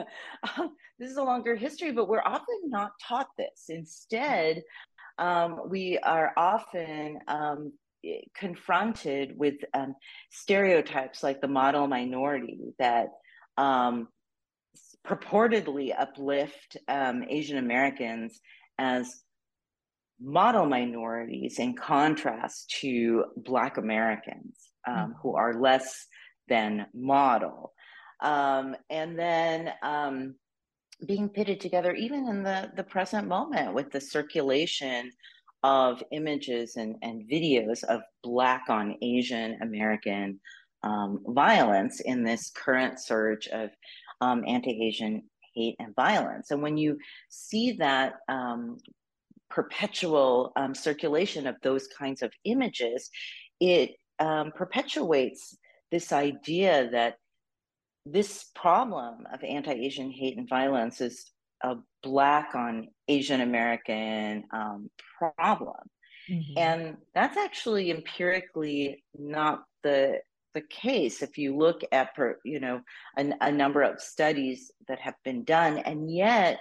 [0.99, 3.65] this is a longer history, but we're often not taught this.
[3.69, 4.63] Instead,
[5.19, 7.73] um, we are often um,
[8.35, 9.95] confronted with um,
[10.31, 13.09] stereotypes like the model minority that
[13.57, 14.09] um,
[15.07, 18.41] purportedly uplift Asian Americans
[18.79, 19.23] as
[20.21, 25.13] model minorities in contrast to Black Americans um, mm-hmm.
[25.23, 26.07] who are less
[26.49, 27.73] than model.
[28.21, 30.35] Um, and then um,
[31.07, 35.13] being pitted together, even in the, the present moment, with the circulation
[35.63, 40.41] of images and, and videos of Black on Asian American
[40.83, 43.71] um, violence in this current surge of
[44.21, 45.23] um, anti Asian
[45.55, 46.51] hate and violence.
[46.51, 46.99] And when you
[47.29, 48.79] see that um,
[49.51, 53.11] perpetual um, circulation of those kinds of images,
[53.61, 55.57] it um, perpetuates
[55.91, 57.17] this idea that
[58.05, 61.31] this problem of anti Asian hate and violence is
[61.63, 65.77] a Black on Asian American um, problem.
[66.31, 66.59] Mm-hmm.
[66.59, 70.21] And that's actually empirically not the
[70.55, 72.81] the case if you look at per, you know
[73.19, 76.59] a, a, number of studies that have been done and yet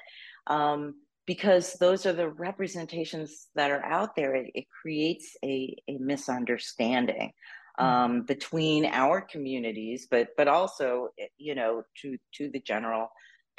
[0.47, 0.93] um,
[1.28, 7.32] because those are the representations that are out there it, it creates a, a misunderstanding
[7.80, 7.86] mm-hmm.
[7.86, 13.09] um, between our communities but but also you know to to the general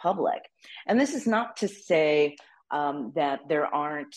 [0.01, 0.43] public
[0.87, 2.37] and this is not to say
[2.71, 4.17] um, that there aren't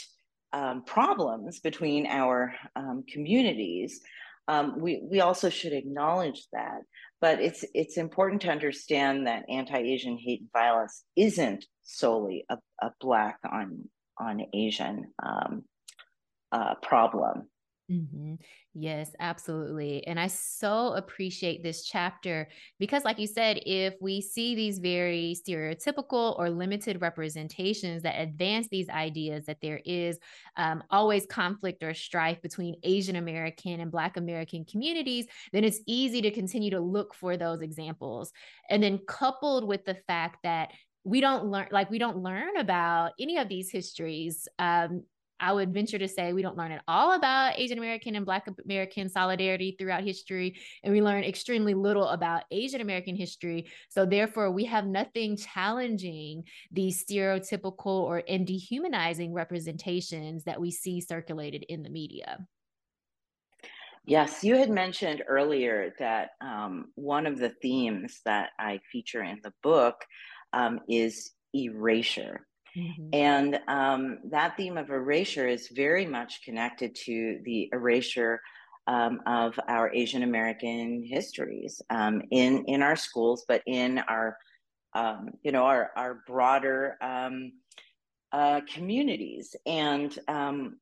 [0.54, 4.02] um, problems between our um, communities
[4.52, 6.82] um, we we also should acknowledge that.
[7.22, 12.92] But it's it's important to understand that anti-Asian hate and violence isn't solely a, a
[13.00, 13.88] black on
[14.20, 15.64] on Asian um,
[16.52, 17.50] uh, problem.
[17.92, 18.36] Mm-hmm.
[18.74, 20.08] Yes, absolutely.
[20.08, 22.48] And I so appreciate this chapter
[22.80, 28.70] because, like you said, if we see these very stereotypical or limited representations that advance
[28.70, 30.20] these ideas that there is
[30.56, 36.22] um, always conflict or strife between Asian American and Black American communities, then it's easy
[36.22, 38.32] to continue to look for those examples.
[38.70, 40.72] And then coupled with the fact that
[41.04, 45.04] we don't learn like we don't learn about any of these histories um,
[45.42, 48.48] I would venture to say we don't learn at all about Asian American and Black
[48.64, 53.70] American solidarity throughout history, and we learn extremely little about Asian American history.
[53.90, 61.02] So, therefore, we have nothing challenging these stereotypical or and dehumanizing representations that we see
[61.02, 62.46] circulated in the media.
[64.06, 69.40] Yes, you had mentioned earlier that um, one of the themes that I feature in
[69.44, 70.06] the book
[70.54, 72.48] um, is erasure.
[72.78, 73.10] Mm-hmm.
[73.14, 78.42] And um, that theme of erasure is very much connected to the erasure
[78.88, 84.38] um, of our Asian American histories um, in in our schools, but in our
[84.94, 87.52] um, you know our our broader um,
[88.32, 89.56] uh, communities.
[89.66, 90.78] And um,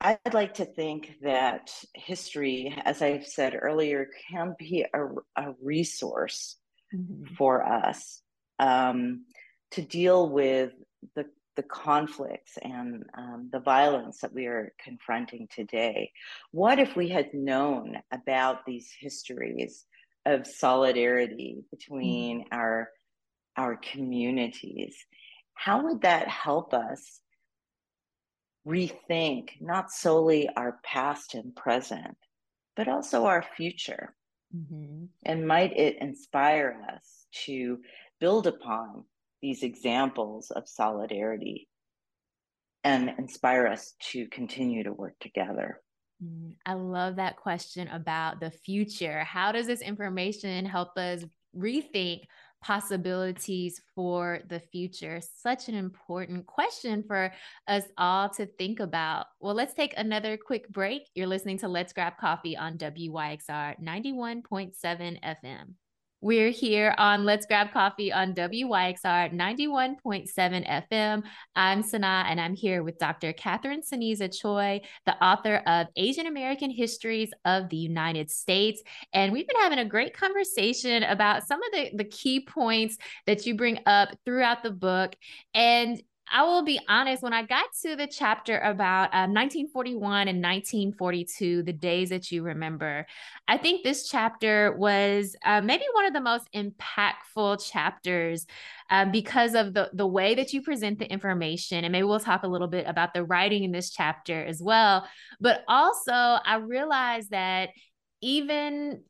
[0.00, 6.56] I'd like to think that history, as I've said earlier, can be a, a resource
[6.94, 7.34] mm-hmm.
[7.36, 8.22] for us.
[8.58, 9.24] Um,
[9.72, 10.72] to deal with
[11.14, 16.12] the the conflicts and um, the violence that we are confronting today.
[16.52, 19.86] What if we had known about these histories
[20.26, 22.46] of solidarity between mm.
[22.52, 22.90] our
[23.56, 24.96] our communities?
[25.54, 27.20] How would that help us
[28.66, 32.18] rethink not solely our past and present,
[32.76, 34.14] but also our future?
[34.54, 35.06] Mm-hmm.
[35.24, 37.78] And might it inspire us to
[38.20, 39.04] build upon
[39.46, 41.68] these examples of solidarity
[42.82, 45.80] and inspire us to continue to work together.
[46.20, 49.20] Mm, I love that question about the future.
[49.20, 51.22] How does this information help us
[51.56, 52.22] rethink
[52.60, 55.20] possibilities for the future?
[55.20, 57.32] Such an important question for
[57.68, 59.26] us all to think about.
[59.38, 61.02] Well, let's take another quick break.
[61.14, 64.72] You're listening to Let's Grab Coffee on WYXR 91.7
[65.22, 65.74] FM.
[66.22, 71.22] We're here on Let's Grab Coffee on WYXR 91.7 FM.
[71.54, 73.34] I'm Sana, and I'm here with Dr.
[73.34, 78.82] Catherine Ceniza Choy, the author of Asian American Histories of the United States.
[79.12, 82.96] And we've been having a great conversation about some of the, the key points
[83.26, 85.14] that you bring up throughout the book.
[85.52, 90.42] And I will be honest, when I got to the chapter about uh, 1941 and
[90.42, 93.06] 1942, the days that you remember,
[93.46, 98.46] I think this chapter was uh, maybe one of the most impactful chapters
[98.90, 101.84] um, because of the, the way that you present the information.
[101.84, 105.06] And maybe we'll talk a little bit about the writing in this chapter as well.
[105.40, 107.70] But also, I realized that
[108.20, 109.02] even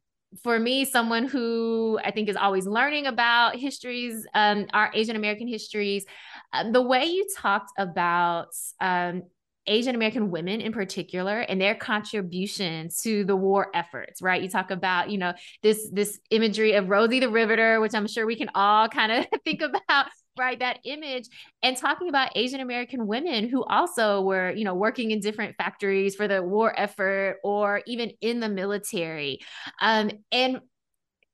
[0.42, 5.48] for me, someone who I think is always learning about histories, um, our Asian American
[5.48, 6.04] histories,
[6.52, 8.48] um, the way you talked about
[8.80, 9.22] um,
[9.66, 14.42] Asian American women in particular and their contribution to the war efforts, right?
[14.42, 18.26] You talk about, you know, this this imagery of Rosie the Riveter, which I'm sure
[18.26, 20.06] we can all kind of think about,
[20.38, 20.58] right?
[20.58, 21.28] That image
[21.62, 26.14] and talking about Asian American women who also were, you know, working in different factories
[26.14, 29.40] for the war effort or even in the military.
[29.80, 30.60] Um, and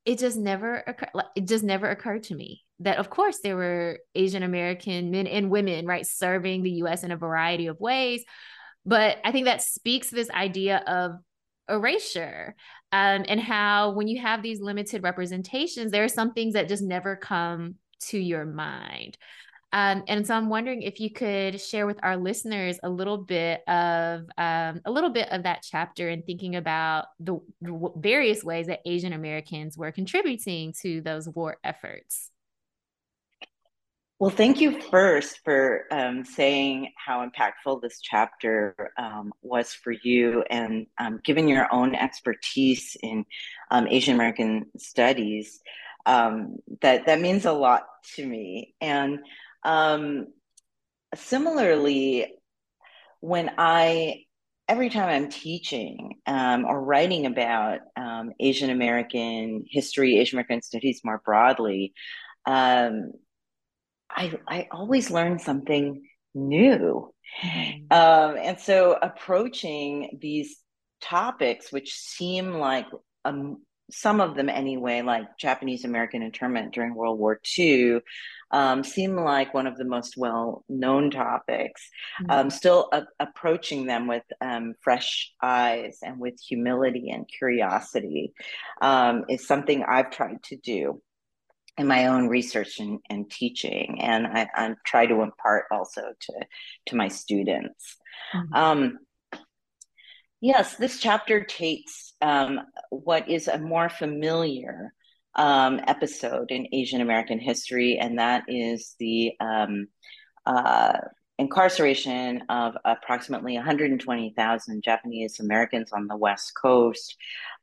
[0.05, 3.99] it just never occurred it just never occurred to me that of course there were
[4.15, 8.25] Asian American men and women, right, serving the US in a variety of ways.
[8.85, 11.13] But I think that speaks to this idea of
[11.69, 12.55] erasure
[12.91, 16.83] um, and how when you have these limited representations, there are some things that just
[16.83, 19.17] never come to your mind.
[19.75, 23.67] Um, and so I'm wondering if you could share with our listeners a little bit
[23.67, 28.67] of um, a little bit of that chapter and thinking about the, the various ways
[28.67, 32.32] that Asian Americans were contributing to those war efforts.
[34.23, 40.45] Well, thank you first for um, saying how impactful this chapter um, was for you
[40.49, 43.25] and um, given your own expertise in
[43.73, 45.61] um, Asian American studies.
[46.07, 47.83] Um, that that means a lot
[48.15, 48.77] to me.
[48.81, 49.19] And
[49.65, 50.29] um,
[51.17, 52.33] similarly,
[53.19, 54.21] when I
[54.69, 57.81] every time I'm teaching or writing about
[58.39, 61.93] Asian American history, Asian American studies more broadly.
[62.47, 63.15] Um,
[64.15, 66.03] I I always learn something
[66.35, 67.13] new.
[67.43, 67.85] Mm-hmm.
[67.91, 70.57] Um, and so approaching these
[71.01, 72.87] topics, which seem like
[73.25, 78.01] um, some of them anyway, like Japanese American internment during World War II,
[78.51, 81.89] um, seem like one of the most well known topics.
[82.23, 82.31] Mm-hmm.
[82.31, 88.33] Um, still a- approaching them with um, fresh eyes and with humility and curiosity
[88.81, 91.03] um, is something I've tried to do
[91.79, 96.33] in my own research and, and teaching and I, I, try to impart also to
[96.87, 97.97] to my students
[98.35, 98.55] mm-hmm.
[98.55, 98.99] um,
[100.41, 102.61] yes this chapter takes um,
[102.91, 104.93] what is a more familiar
[105.35, 109.89] um, episode in asian american history and that is the um,
[110.45, 110.99] uh,
[111.39, 117.17] incarceration of approximately 120,000 Japanese Americans on the West Coast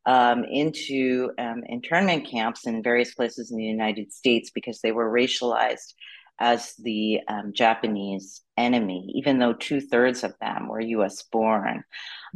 [0.06, 5.12] um, into um, internment camps in various places in the United States because they were
[5.12, 5.94] racialized
[6.40, 11.84] as the um, Japanese enemy, even though two thirds of them were US born.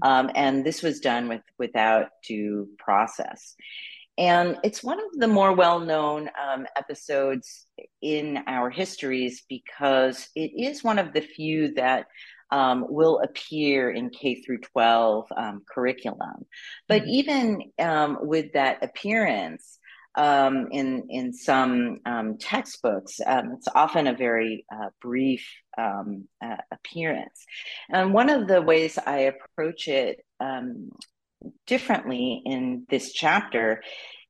[0.02, 3.56] Um, and this was done with, without due process.
[4.18, 7.66] And it's one of the more well known um, episodes
[8.02, 12.06] in our histories because it is one of the few that
[12.52, 16.46] um, will appear in K through 12 um, curriculum.
[16.88, 17.12] But mm-hmm.
[17.12, 19.80] even um, with that appearance,
[20.16, 26.04] um, in in some um, textbooks, um, it's often a very uh, brief uh,
[26.72, 27.46] appearance.
[27.90, 30.24] And one of the ways I approach it
[31.66, 33.82] differently in this chapter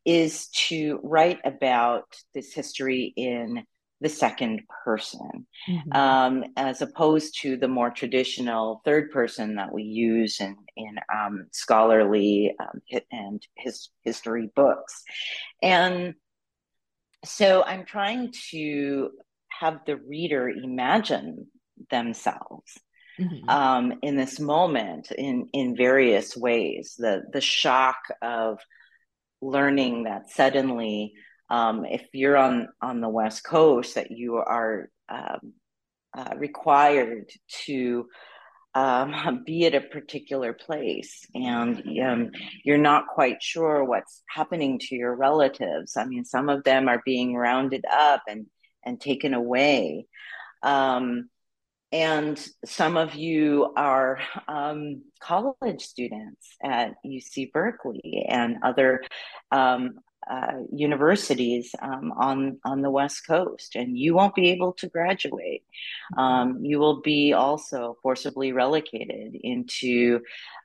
[0.05, 3.64] is to write about this history in
[4.04, 5.93] the second person, mm-hmm.
[5.93, 11.47] um, as opposed to the more traditional third person that we use in in um,
[11.51, 12.82] scholarly um,
[13.12, 15.04] and his history books,
[15.62, 16.16] and
[17.24, 19.12] so I'm trying to
[19.47, 21.47] have the reader imagine
[21.89, 22.78] themselves
[23.18, 23.49] mm-hmm.
[23.49, 26.95] um, in this moment in in various ways.
[26.97, 28.60] The the shock of
[29.41, 31.14] learning that suddenly,
[31.54, 35.54] um, if you're on on the West Coast, that you are um,
[36.18, 37.30] uh, required
[37.66, 38.08] to
[38.74, 42.32] um, be at a particular place and um,
[42.64, 45.95] you're not quite sure what's happening to your relatives.
[45.95, 48.47] I mean, some of them are being rounded up and,
[48.84, 50.08] and taken away.
[50.64, 51.30] Um,
[51.91, 59.04] and some of you are um, college students at UC Berkeley and other
[59.51, 59.99] um,
[60.30, 65.63] uh, universities um, on on the West Coast, and you won't be able to graduate.
[66.17, 70.21] Um, you will be also forcibly relocated into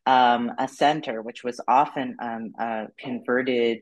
[0.06, 3.80] um, a center, which was often um, a converted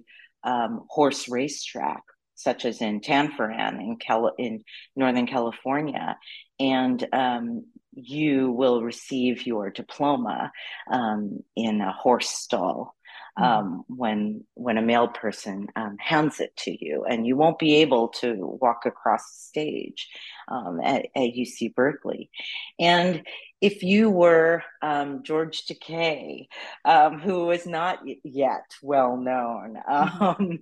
[0.89, 2.03] horse racetrack
[2.37, 4.63] such as in Tanforan in, Cal- in
[4.95, 6.17] Northern California,
[6.61, 7.65] and um,
[7.97, 10.53] you will receive your diploma
[10.91, 13.06] um, in a horse stall mm-hmm.
[13.37, 17.77] Um, when when a male person um, hands it to you, and you won't be
[17.77, 20.09] able to walk across the stage
[20.49, 22.31] um, at, at UC Berkeley.
[22.79, 23.23] And
[23.61, 26.49] if you were um, George Takei,
[26.85, 30.23] um, who was not yet well known mm-hmm.
[30.23, 30.59] um,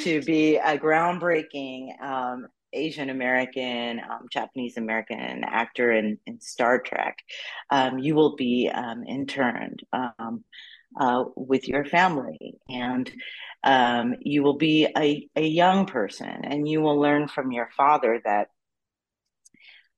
[0.00, 7.18] to be a groundbreaking um, Asian American, um, Japanese American actor in, in Star Trek,
[7.70, 8.70] um, you will be
[9.06, 9.82] interned
[10.98, 13.10] uh, with your family and
[14.20, 18.48] you will be a, a young person and you will learn from your father that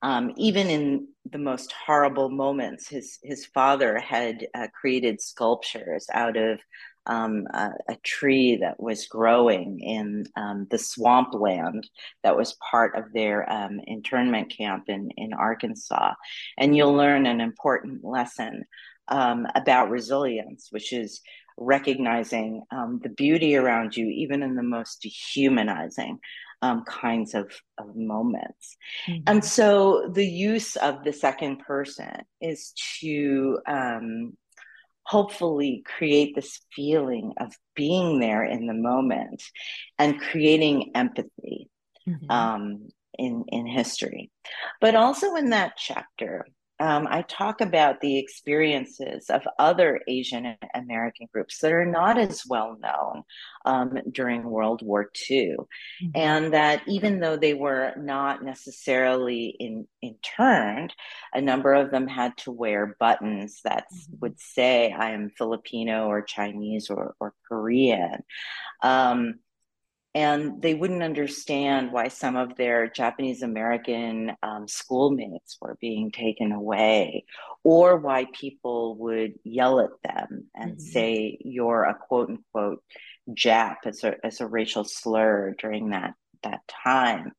[0.04, 6.36] um, even in the most horrible moments, his his father had uh, created sculptures out
[6.36, 6.60] of
[7.06, 11.88] um, a, a, tree that was growing in um, the swampland
[12.22, 16.12] that was part of their um, internment camp in, in Arkansas.
[16.58, 18.64] And you'll learn an important lesson
[19.08, 21.20] um, about resilience, which is
[21.56, 26.18] recognizing um, the beauty around you, even in the most dehumanizing
[26.62, 28.76] um, kinds of, of moments.
[29.06, 29.22] Mm-hmm.
[29.26, 34.36] And so the use of the second person is to um,
[35.04, 39.42] hopefully create this feeling of being there in the moment
[39.98, 41.68] and creating empathy
[42.08, 42.30] mm-hmm.
[42.30, 42.88] um,
[43.18, 44.30] in, in history.
[44.80, 46.46] But also in that chapter,
[46.80, 52.42] um, I talk about the experiences of other Asian American groups that are not as
[52.48, 53.22] well known
[53.64, 55.56] um, during World War II.
[55.56, 56.08] Mm-hmm.
[56.14, 60.92] And that even though they were not necessarily in, interned,
[61.32, 64.16] a number of them had to wear buttons that mm-hmm.
[64.20, 68.24] would say, I am Filipino or Chinese or, or Korean.
[68.82, 69.36] Um,
[70.14, 76.52] and they wouldn't understand why some of their Japanese American um, schoolmates were being taken
[76.52, 77.24] away,
[77.64, 80.80] or why people would yell at them and mm-hmm.
[80.80, 82.82] say, You're a quote unquote
[83.30, 87.32] Jap as a, as a racial slur during that, that time.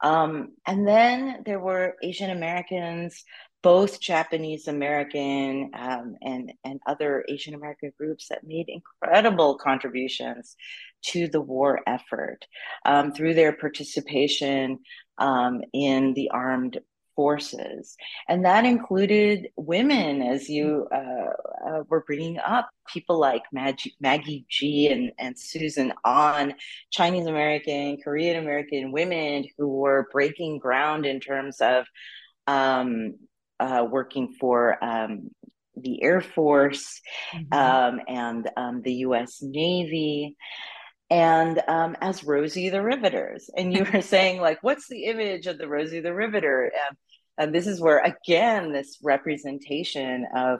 [0.00, 3.24] Um, and then there were Asian Americans
[3.62, 10.56] both Japanese American um, and and other Asian American groups that made incredible contributions
[11.02, 12.46] to the war effort
[12.84, 14.78] um, through their participation
[15.18, 16.78] um, in the armed
[17.16, 17.96] forces,
[18.28, 24.46] and that included women, as you uh, uh, were bringing up, people like Maggie, Maggie
[24.48, 26.54] Gee and and Susan Ahn,
[26.92, 31.86] Chinese American, Korean American women who were breaking ground in terms of
[32.46, 33.14] um,
[33.60, 35.30] uh, working for um,
[35.76, 37.00] the Air Force
[37.34, 37.52] mm-hmm.
[37.52, 39.38] um, and um, the U.S.
[39.40, 40.36] Navy,
[41.10, 43.50] and um, as Rosie the Riveters.
[43.56, 46.70] And you were saying, like, what's the image of the Rosie the Riveter?
[47.38, 50.58] and this is where, again, this representation of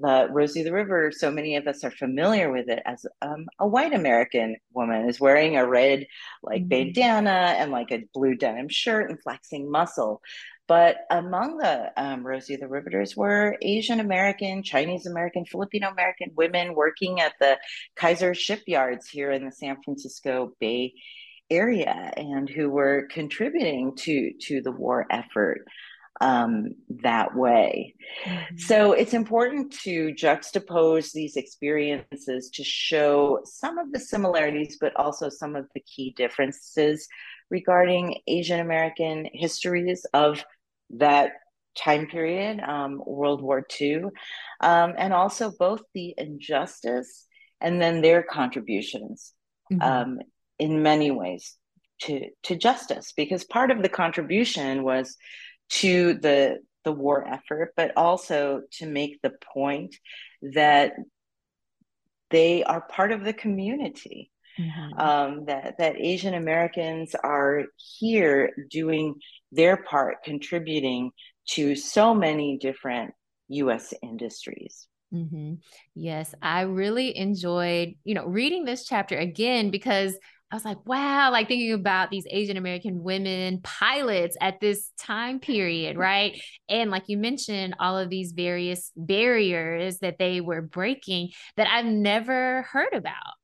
[0.00, 3.66] the Rosie the River, so many of us are familiar with it as um, a
[3.66, 6.06] white American woman is wearing a red
[6.42, 6.68] like mm-hmm.
[6.68, 10.20] bandana and like a blue denim shirt and flexing muscle.
[10.66, 16.74] But among the um, Rosie the Riveters were Asian American, Chinese American, Filipino American women
[16.74, 17.58] working at the
[17.96, 20.94] Kaiser shipyards here in the San Francisco Bay
[21.50, 25.66] Area and who were contributing to, to the war effort
[26.20, 27.94] um, that way.
[28.24, 28.56] Mm-hmm.
[28.58, 35.28] So it's important to juxtapose these experiences to show some of the similarities, but also
[35.28, 37.08] some of the key differences
[37.50, 40.44] regarding Asian American histories of
[40.90, 41.32] that
[41.76, 44.04] time period, um, World War II,
[44.60, 47.26] um, and also both the injustice
[47.60, 49.32] and then their contributions
[49.72, 49.82] mm-hmm.
[49.82, 50.18] um,
[50.58, 51.56] in many ways
[52.02, 53.12] to to justice.
[53.16, 55.16] Because part of the contribution was
[55.70, 59.96] to the the war effort, but also to make the point
[60.52, 60.92] that
[62.30, 64.30] they are part of the community.
[64.58, 65.00] Mm-hmm.
[65.00, 67.64] Um, that that Asian Americans are
[67.98, 69.16] here doing
[69.50, 71.10] their part, contributing
[71.50, 73.14] to so many different
[73.48, 73.92] U.S.
[74.00, 74.86] industries.
[75.12, 75.54] Mm-hmm.
[75.94, 80.16] Yes, I really enjoyed, you know, reading this chapter again because
[80.54, 85.40] I was like, wow, like thinking about these Asian American women pilots at this time
[85.40, 86.40] period, right?
[86.68, 91.86] And like you mentioned, all of these various barriers that they were breaking that I've
[91.86, 93.34] never heard about.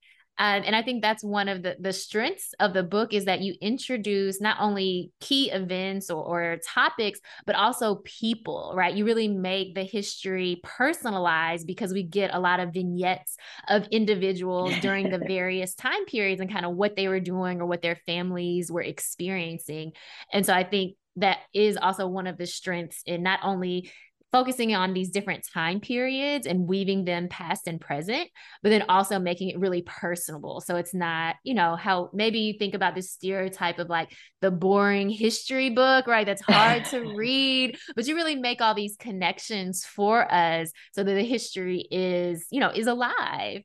[0.40, 3.42] Um, and I think that's one of the, the strengths of the book is that
[3.42, 8.94] you introduce not only key events or, or topics, but also people, right?
[8.94, 13.36] You really make the history personalized because we get a lot of vignettes
[13.68, 17.66] of individuals during the various time periods and kind of what they were doing or
[17.66, 19.92] what their families were experiencing.
[20.32, 23.90] And so I think that is also one of the strengths in not only
[24.32, 28.28] focusing on these different time periods and weaving them past and present,
[28.62, 30.60] but then also making it really personable.
[30.60, 34.50] So it's not, you know, how maybe you think about this stereotype of like the
[34.50, 36.26] boring history book, right?
[36.26, 41.14] That's hard to read, but you really make all these connections for us so that
[41.14, 43.62] the history is, you know, is alive.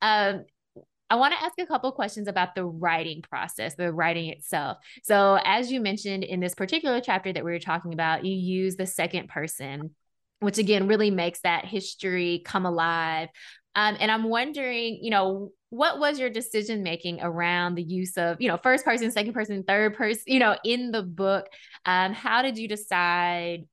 [0.00, 0.44] Um,
[1.10, 4.78] I want to ask a couple questions about the writing process, the writing itself.
[5.02, 8.76] So, as you mentioned in this particular chapter that we were talking about, you use
[8.76, 9.90] the second person
[10.44, 13.28] which again really makes that history come alive.
[13.76, 18.40] Um, and I'm wondering, you know, what was your decision making around the use of,
[18.40, 21.46] you know, first person, second person, third person, you know, in the book?
[21.84, 23.66] Um, how did you decide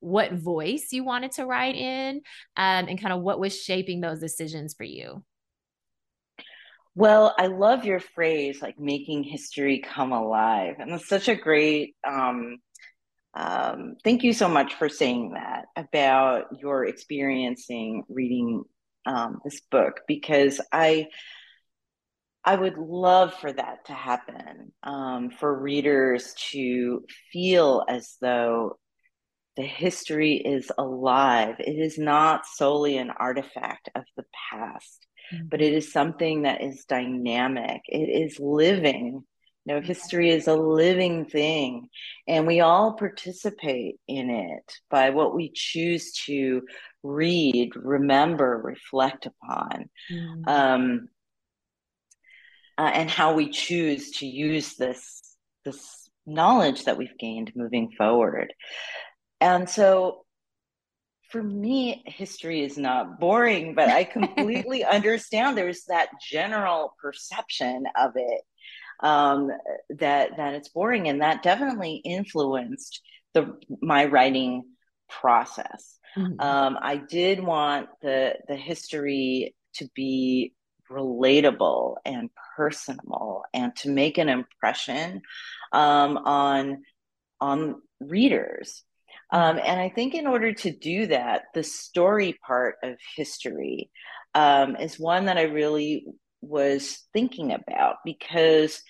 [0.00, 2.18] what voice you wanted to write in
[2.56, 5.24] um, and kind of what was shaping those decisions for you?
[6.94, 10.76] Well, I love your phrase, like making history come alive.
[10.78, 12.58] And it's such a great, um,
[13.38, 18.64] um, thank you so much for saying that about your experiencing reading
[19.06, 21.06] um, this book because I,
[22.44, 28.76] I would love for that to happen, um, for readers to feel as though
[29.56, 31.56] the history is alive.
[31.60, 35.46] It is not solely an artifact of the past, mm-hmm.
[35.48, 37.82] but it is something that is dynamic.
[37.86, 39.22] It is living.
[39.68, 41.90] You know, history is a living thing,
[42.26, 46.62] and we all participate in it by what we choose to
[47.02, 49.90] read, remember, reflect upon.
[50.10, 50.48] Mm-hmm.
[50.48, 51.08] Um,
[52.78, 55.20] uh, and how we choose to use this
[55.66, 58.54] this knowledge that we've gained moving forward.
[59.38, 60.24] And so
[61.28, 68.12] for me, history is not boring, but I completely understand there's that general perception of
[68.14, 68.40] it
[69.00, 69.50] um,
[69.90, 73.00] that that it's boring, and that definitely influenced
[73.34, 74.64] the my writing
[75.08, 75.98] process.
[76.16, 76.40] Mm-hmm.
[76.40, 80.54] Um, I did want the the history to be
[80.90, 85.22] relatable and personal and to make an impression
[85.72, 86.82] um, on
[87.40, 88.82] on readers
[89.32, 93.90] um, and i think in order to do that the story part of history
[94.34, 96.06] um, is one that i really
[96.40, 98.82] was thinking about because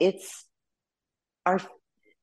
[0.00, 0.44] it's
[1.46, 1.60] our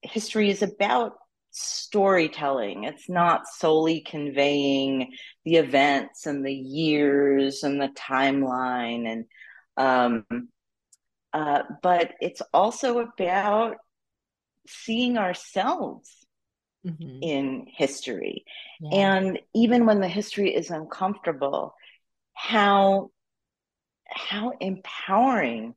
[0.02, 1.14] history is about
[1.52, 2.84] storytelling.
[2.84, 5.14] It's not solely conveying
[5.46, 9.26] the events and the years and the timeline and
[9.78, 10.50] um,
[11.34, 13.76] uh, but it's also about
[14.68, 16.10] seeing ourselves
[16.86, 17.20] mm-hmm.
[17.22, 18.46] in history.
[18.80, 18.90] Yeah.
[18.98, 21.76] And even when the history is uncomfortable,
[22.34, 23.12] how
[24.10, 25.76] how empowering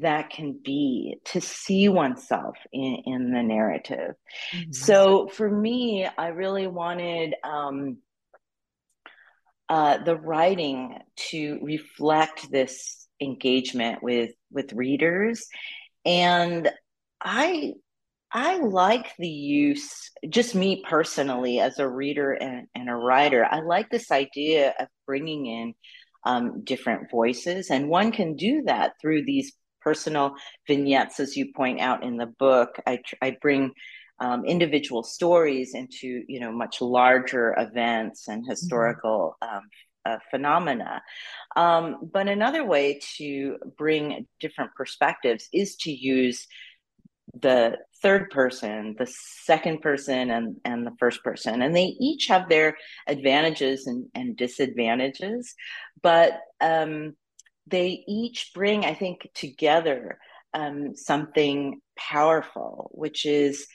[0.00, 4.14] that can be to see oneself in, in the narrative.
[4.52, 4.72] Mm-hmm.
[4.72, 7.98] So for me, I really wanted um,
[9.68, 10.98] uh, the writing
[11.30, 15.46] to reflect this engagement with with readers,
[16.04, 16.68] and
[17.20, 17.74] I
[18.34, 23.46] I like the use, just me personally as a reader and, and a writer.
[23.48, 25.74] I like this idea of bringing in
[26.24, 30.34] um, different voices, and one can do that through these personal
[30.66, 32.80] vignettes, as you point out in the book.
[32.86, 33.72] I, I bring
[34.20, 38.50] um, individual stories into you know much larger events and mm-hmm.
[38.50, 39.56] historical mm-hmm.
[39.56, 39.62] um,
[40.06, 41.02] uh, phenomena.
[41.56, 46.46] Um, but another way to bring different perspectives is to use
[47.40, 49.10] the third person, the
[49.44, 51.62] second person, and, and the first person.
[51.62, 52.76] And they each have their
[53.06, 55.54] advantages and, and disadvantages.
[56.02, 57.14] But um,
[57.66, 60.18] they each bring, I think, together
[60.52, 63.66] um, something powerful, which is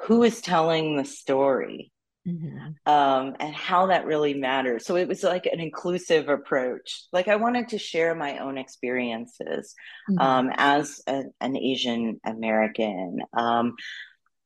[0.00, 1.92] who is telling the story
[2.26, 2.92] mm-hmm.
[2.92, 4.86] um, and how that really matters.
[4.86, 7.04] So it was like an inclusive approach.
[7.12, 9.74] Like I wanted to share my own experiences
[10.10, 10.18] mm-hmm.
[10.20, 13.20] um, as a, an Asian American.
[13.36, 13.74] Um,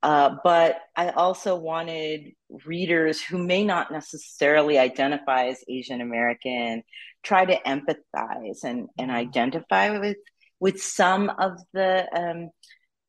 [0.03, 2.33] uh, but I also wanted
[2.65, 6.85] readers who may not necessarily identify as Asian American
[7.25, 9.11] try to empathize and, and mm-hmm.
[9.11, 10.17] identify with
[10.61, 12.51] with some of the um,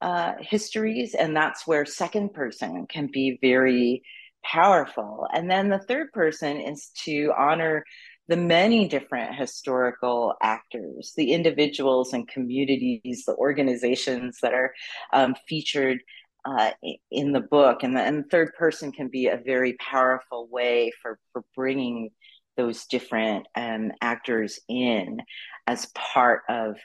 [0.01, 4.03] uh, histories, and that's where second person can be very
[4.43, 5.27] powerful.
[5.33, 7.83] And then the third person is to honor
[8.27, 14.73] the many different historical actors, the individuals and communities, the organizations that are
[15.11, 15.99] um, featured
[16.45, 16.71] uh,
[17.11, 17.81] in the book.
[17.81, 22.11] And the, and the third person can be a very powerful way for, for bringing
[22.55, 25.21] those different um, actors in
[25.65, 26.75] as part of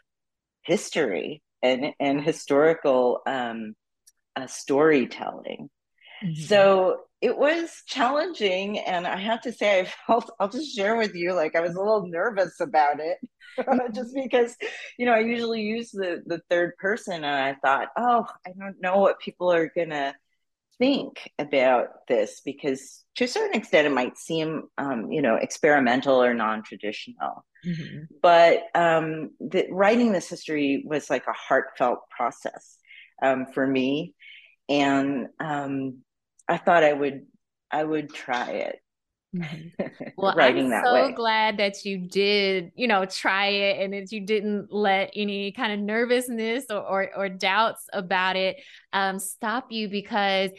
[0.63, 3.75] history and, and historical um,
[4.37, 5.69] uh, storytelling.
[6.25, 6.43] Mm-hmm.
[6.43, 8.79] So it was challenging.
[8.79, 11.75] And I have to say, I felt, I'll just share with you, like I was
[11.75, 13.19] a little nervous about it.
[13.95, 14.57] just because,
[14.99, 18.81] you know, I usually use the, the third person and I thought, oh, I don't
[18.81, 20.15] know what people are going to
[20.79, 26.21] think about this because to a certain extent it might seem um, you know experimental
[26.21, 28.01] or non-traditional mm-hmm.
[28.21, 32.79] but um, the, writing this history was like a heartfelt process
[33.23, 34.15] um, for me
[34.69, 35.99] and um,
[36.49, 37.27] i thought i would
[37.71, 38.81] i would try it
[39.35, 39.85] Mm-hmm.
[40.17, 41.13] Well, I'm so way.
[41.13, 45.73] glad that you did, you know, try it and that you didn't let any kind
[45.73, 48.57] of nervousness or or, or doubts about it
[48.93, 50.51] um, stop you because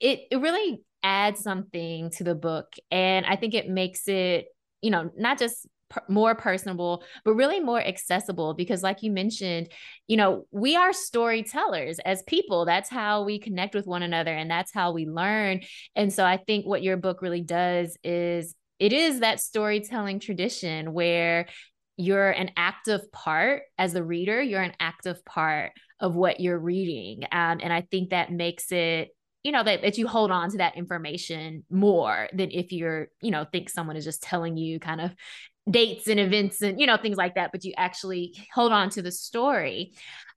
[0.00, 4.46] it it really adds something to the book, and I think it makes it,
[4.82, 5.66] you know, not just
[6.08, 9.68] more personable, but really more accessible because, like you mentioned,
[10.06, 12.64] you know, we are storytellers as people.
[12.64, 15.60] That's how we connect with one another and that's how we learn.
[15.94, 20.92] And so I think what your book really does is it is that storytelling tradition
[20.92, 21.46] where
[21.96, 27.22] you're an active part as the reader, you're an active part of what you're reading.
[27.30, 29.10] Um, and I think that makes it
[29.44, 33.30] you know that, that you hold on to that information more than if you're you
[33.30, 35.14] know think someone is just telling you kind of
[35.70, 39.02] dates and events and you know things like that but you actually hold on to
[39.02, 39.92] the story.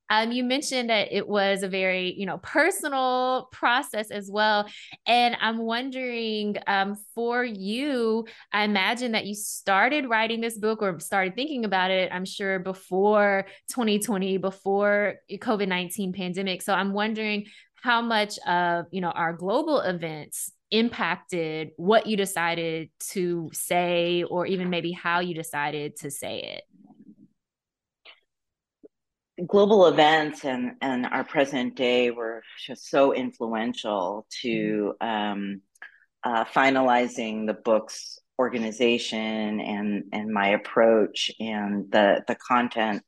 [0.09, 4.69] Um, you mentioned that it was a very you know personal process as well
[5.05, 10.97] and i'm wondering um, for you i imagine that you started writing this book or
[11.01, 16.61] started thinking about it i'm sure before 2020 before covid-19 pandemic.
[16.61, 17.47] So i'm wondering
[17.83, 24.45] how much of you know our global events impacted what you decided to say or
[24.45, 26.63] even maybe how you decided to say it?
[29.47, 35.61] Global events and and our present day were just so influential to um,
[36.23, 43.03] uh, finalizing the book's organization and and my approach and the the content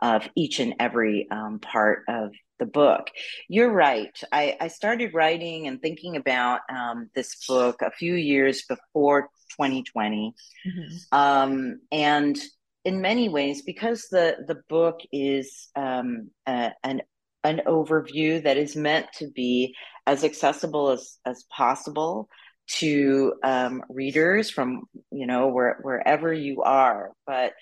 [0.00, 3.08] of each and every um, part of the book.
[3.48, 4.16] You're right.
[4.30, 10.34] I, I started writing and thinking about um, this book a few years before 2020.
[10.66, 11.18] Mm-hmm.
[11.18, 12.38] Um, and
[12.84, 17.02] in many ways, because the, the book is um, a, an,
[17.44, 19.74] an overview that is meant to be
[20.06, 22.28] as accessible as, as possible
[22.66, 27.12] to um, readers from, you know, where, wherever you are.
[27.26, 27.52] But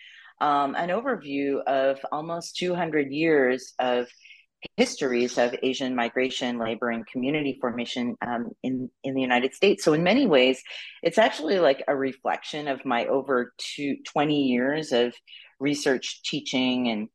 [0.40, 4.08] um, an overview of almost 200 years of
[4.76, 9.84] histories of Asian migration, labor, and community formation um, in in the United States.
[9.84, 10.62] So in many ways,
[11.02, 15.14] it's actually like a reflection of my over two, 20 years of
[15.58, 17.08] research, teaching, and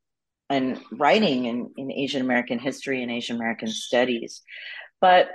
[0.48, 4.42] and writing in, in Asian American history and Asian American studies.
[5.00, 5.28] But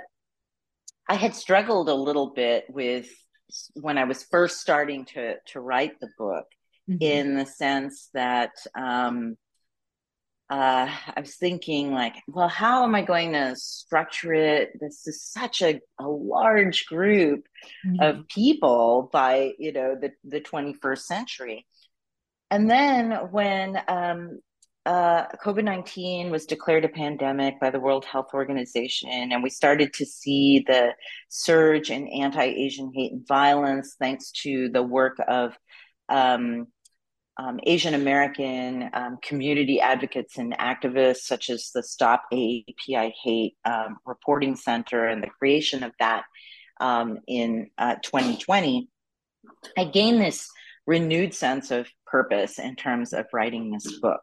[1.08, 3.08] I had struggled a little bit with
[3.74, 6.46] when I was first starting to to write the book,
[6.88, 6.96] mm-hmm.
[7.00, 9.36] in the sense that um,
[10.52, 10.86] uh,
[11.16, 14.78] I was thinking like, well, how am I going to structure it?
[14.78, 17.46] This is such a, a large group
[17.86, 18.02] mm-hmm.
[18.02, 21.66] of people by, you know, the, the 21st century.
[22.50, 24.40] And then when um,
[24.84, 29.94] uh, COVID 19 was declared a pandemic by the World Health Organization, and we started
[29.94, 30.90] to see the
[31.30, 35.56] surge in anti Asian hate and violence thanks to the work of
[36.10, 36.66] um,
[37.38, 43.96] um, Asian American um, community advocates and activists, such as the Stop AAPI Hate um,
[44.04, 46.24] Reporting Center and the creation of that
[46.80, 48.88] um, in uh, 2020,
[49.78, 50.48] I gained this
[50.86, 54.22] renewed sense of purpose in terms of writing this book.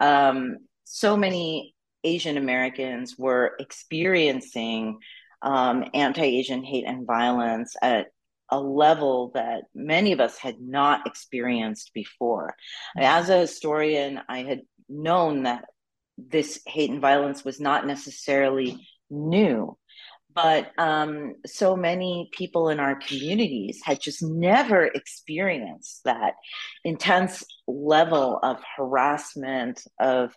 [0.00, 1.74] Um, so many
[2.04, 4.98] Asian Americans were experiencing
[5.42, 8.08] um, anti Asian hate and violence at
[8.50, 12.54] a level that many of us had not experienced before.
[12.96, 13.04] Mm-hmm.
[13.04, 15.64] As a historian, I had known that
[16.18, 19.76] this hate and violence was not necessarily new,
[20.34, 26.34] but um, so many people in our communities had just never experienced that
[26.84, 30.34] intense level of harassment, of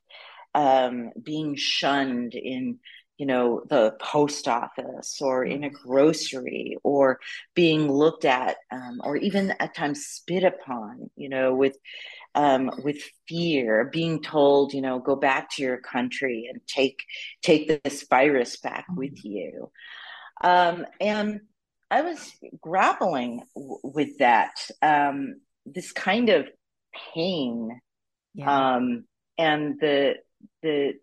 [0.56, 2.80] um, being shunned in
[3.20, 5.88] you know the post office or in a mm-hmm.
[5.88, 7.20] grocery or
[7.54, 11.78] being looked at um, or even at times spit upon you know with
[12.34, 17.04] um, with fear being told you know go back to your country and take
[17.44, 19.00] take this virus back mm-hmm.
[19.00, 19.70] with you
[20.42, 21.42] um, and
[21.92, 26.48] i was grappling w- with that um, this kind of
[27.14, 27.82] pain
[28.34, 28.76] yeah.
[28.76, 29.04] um,
[29.38, 30.16] and the
[30.62, 30.94] the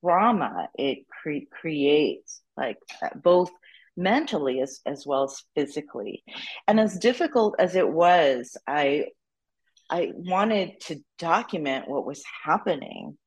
[0.00, 2.76] trauma it cre- creates, like
[3.22, 3.50] both
[3.96, 6.24] mentally as, as well as physically.
[6.66, 9.06] And as difficult as it was, I
[9.92, 13.18] I wanted to document what was happening,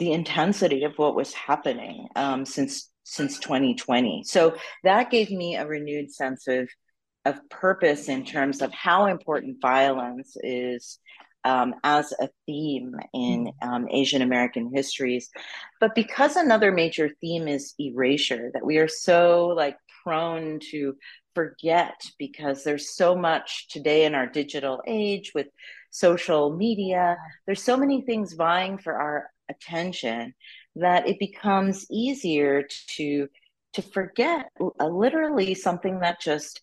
[0.00, 4.22] the intensity of what was happening um, since since 2020.
[4.24, 6.68] So that gave me a renewed sense of
[7.24, 10.98] of purpose in terms of how important violence is
[11.44, 13.68] um, as a theme in mm-hmm.
[13.68, 15.30] um, Asian American histories.
[15.80, 20.94] But because another major theme is erasure, that we are so like prone to
[21.34, 25.46] forget because there's so much today in our digital age with
[25.90, 27.16] social media,
[27.46, 30.34] there's so many things vying for our attention
[30.76, 32.64] that it becomes easier
[32.96, 33.28] to
[33.74, 36.60] to forget uh, literally something that just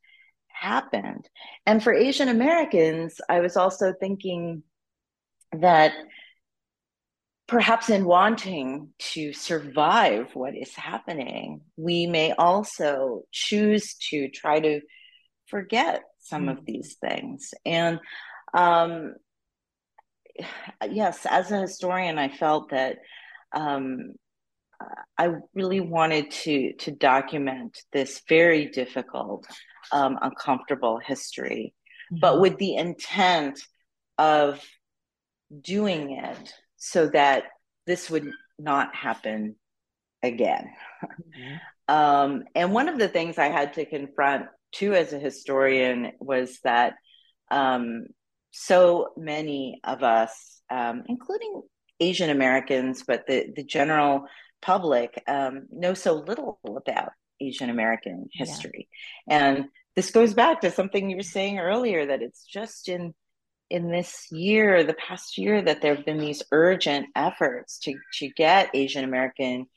[0.48, 1.28] happened.
[1.66, 4.62] And for Asian Americans, I was also thinking
[5.54, 5.94] that
[7.48, 14.82] perhaps in wanting to survive what is happening, we may also choose to try to
[15.48, 16.60] forget some mm-hmm.
[16.60, 17.54] of these things.
[17.66, 18.00] And
[18.54, 19.16] um,
[20.90, 22.98] yes, as a historian, I felt that
[23.52, 24.14] um,
[25.18, 29.46] I really wanted to to document this very difficult,
[29.92, 31.74] um, uncomfortable history,
[32.12, 32.20] mm-hmm.
[32.22, 33.60] but with the intent
[34.18, 34.62] of
[35.62, 37.44] doing it so that
[37.86, 39.56] this would not happen
[40.24, 40.70] again.
[41.04, 41.56] Mm-hmm.
[41.96, 46.60] Um, and one of the things I had to confront too as a historian was
[46.64, 46.94] that
[47.50, 48.06] um,
[48.52, 51.64] so many of us, um, including
[52.00, 54.26] Asian Americans, but the, the general
[54.62, 57.10] public, um, know so little about
[57.42, 58.88] Asian American history.
[59.28, 59.46] Yeah.
[59.48, 63.14] And this goes back to something you were saying earlier that it's just in
[63.70, 68.30] in this year, the past year, that there have been these urgent efforts to, to
[68.30, 69.68] get Asian American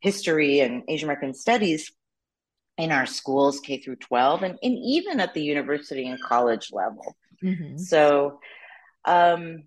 [0.00, 1.92] history and Asian American studies
[2.78, 7.14] in our schools, K through 12, and, and even at the university and college level.
[7.42, 7.76] Mm-hmm.
[7.78, 8.40] So,
[9.04, 9.64] um,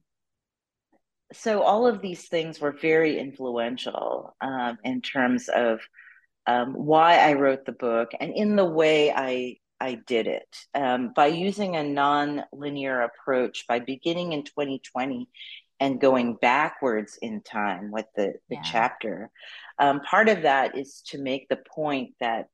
[1.33, 5.79] so all of these things were very influential um, in terms of
[6.47, 11.11] um, why I wrote the book and in the way I I did it um,
[11.15, 15.27] by using a non-linear approach by beginning in 2020
[15.79, 18.61] and going backwards in time with the, the yeah.
[18.63, 19.29] chapter.
[19.77, 22.47] Um, part of that is to make the point that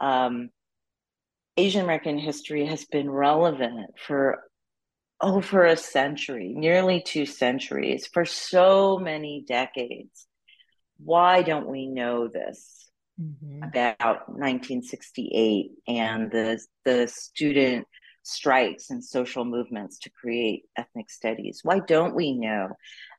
[0.00, 0.50] um,
[1.56, 4.44] Asian American history has been relevant for
[5.20, 10.26] over a century, nearly two centuries, for so many decades.
[10.98, 12.83] Why don't we know this?
[13.20, 13.62] Mm-hmm.
[13.62, 17.86] about 1968 and the the student
[18.24, 21.60] strikes and social movements to create ethnic studies.
[21.62, 22.70] Why don't we know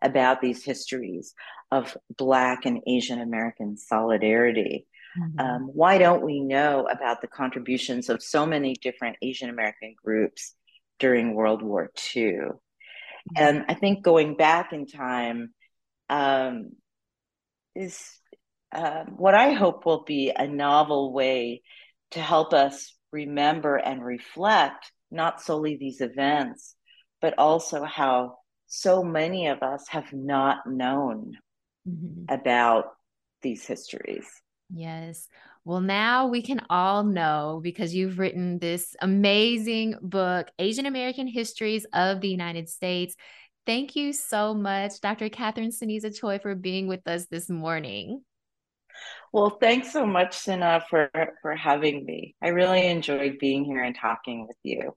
[0.02, 1.34] about these histories
[1.72, 4.88] of Black and Asian American solidarity?
[5.18, 5.40] Mm-hmm.
[5.40, 10.56] Um, why don't we know about the contributions of so many different Asian American groups
[11.00, 12.24] during World War II?
[12.24, 12.58] Mm-hmm.
[13.38, 15.54] And I think going back in time
[16.10, 16.72] um,
[17.76, 18.20] is
[18.76, 21.62] um, what I hope will be a novel way
[22.12, 26.76] to help us remember and reflect not solely these events,
[27.22, 28.36] but also how
[28.68, 31.38] so many of us have not known
[31.88, 32.26] mm-hmm.
[32.28, 32.88] about
[33.42, 34.28] these histories.
[34.74, 35.28] Yes.
[35.64, 41.86] Well, now we can all know because you've written this amazing book, Asian American Histories
[41.94, 43.16] of the United States.
[43.66, 45.30] Thank you so much, Dr.
[45.30, 48.22] Catherine Ceniza Choy, for being with us this morning.
[49.34, 51.10] Well, thanks so much, Sina, for,
[51.42, 52.36] for having me.
[52.42, 54.96] I really enjoyed being here and talking with you.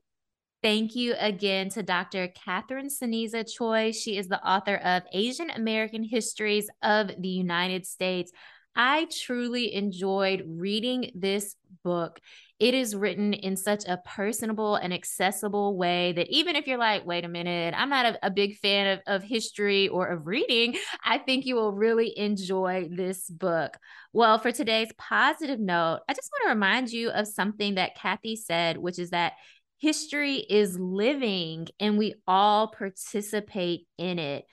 [0.62, 2.28] Thank you again to Dr.
[2.28, 3.92] Catherine Ceniza Choy.
[3.92, 8.32] She is the author of Asian American Histories of the United States.
[8.78, 12.20] I truly enjoyed reading this book.
[12.60, 17.04] It is written in such a personable and accessible way that even if you're like,
[17.04, 20.76] wait a minute, I'm not a, a big fan of, of history or of reading,
[21.04, 23.76] I think you will really enjoy this book.
[24.12, 28.36] Well, for today's positive note, I just want to remind you of something that Kathy
[28.36, 29.32] said, which is that
[29.78, 34.44] history is living and we all participate in it.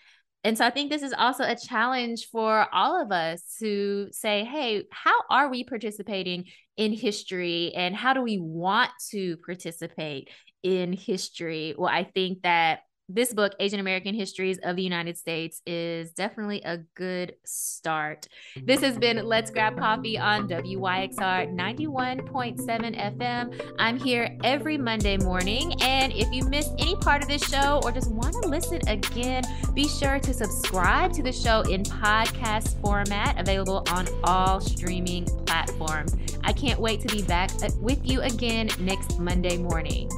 [0.46, 4.44] And so I think this is also a challenge for all of us to say,
[4.46, 6.46] hey, how are we participating
[6.78, 10.30] in history and how do we want to participate
[10.62, 11.74] in history?
[11.76, 16.62] Well, I think that this book, Asian American Histories of the United States, is definitely
[16.64, 18.28] a good start.
[18.64, 23.62] This has been Let's Grab Coffee on WYXR 91.7 FM.
[23.78, 25.74] I'm here every Monday morning.
[25.82, 29.44] And if you missed any part of this show or just want to listen again,
[29.76, 36.16] be sure to subscribe to the show in podcast format, available on all streaming platforms.
[36.44, 40.10] I can't wait to be back uh, with you again next Monday morning.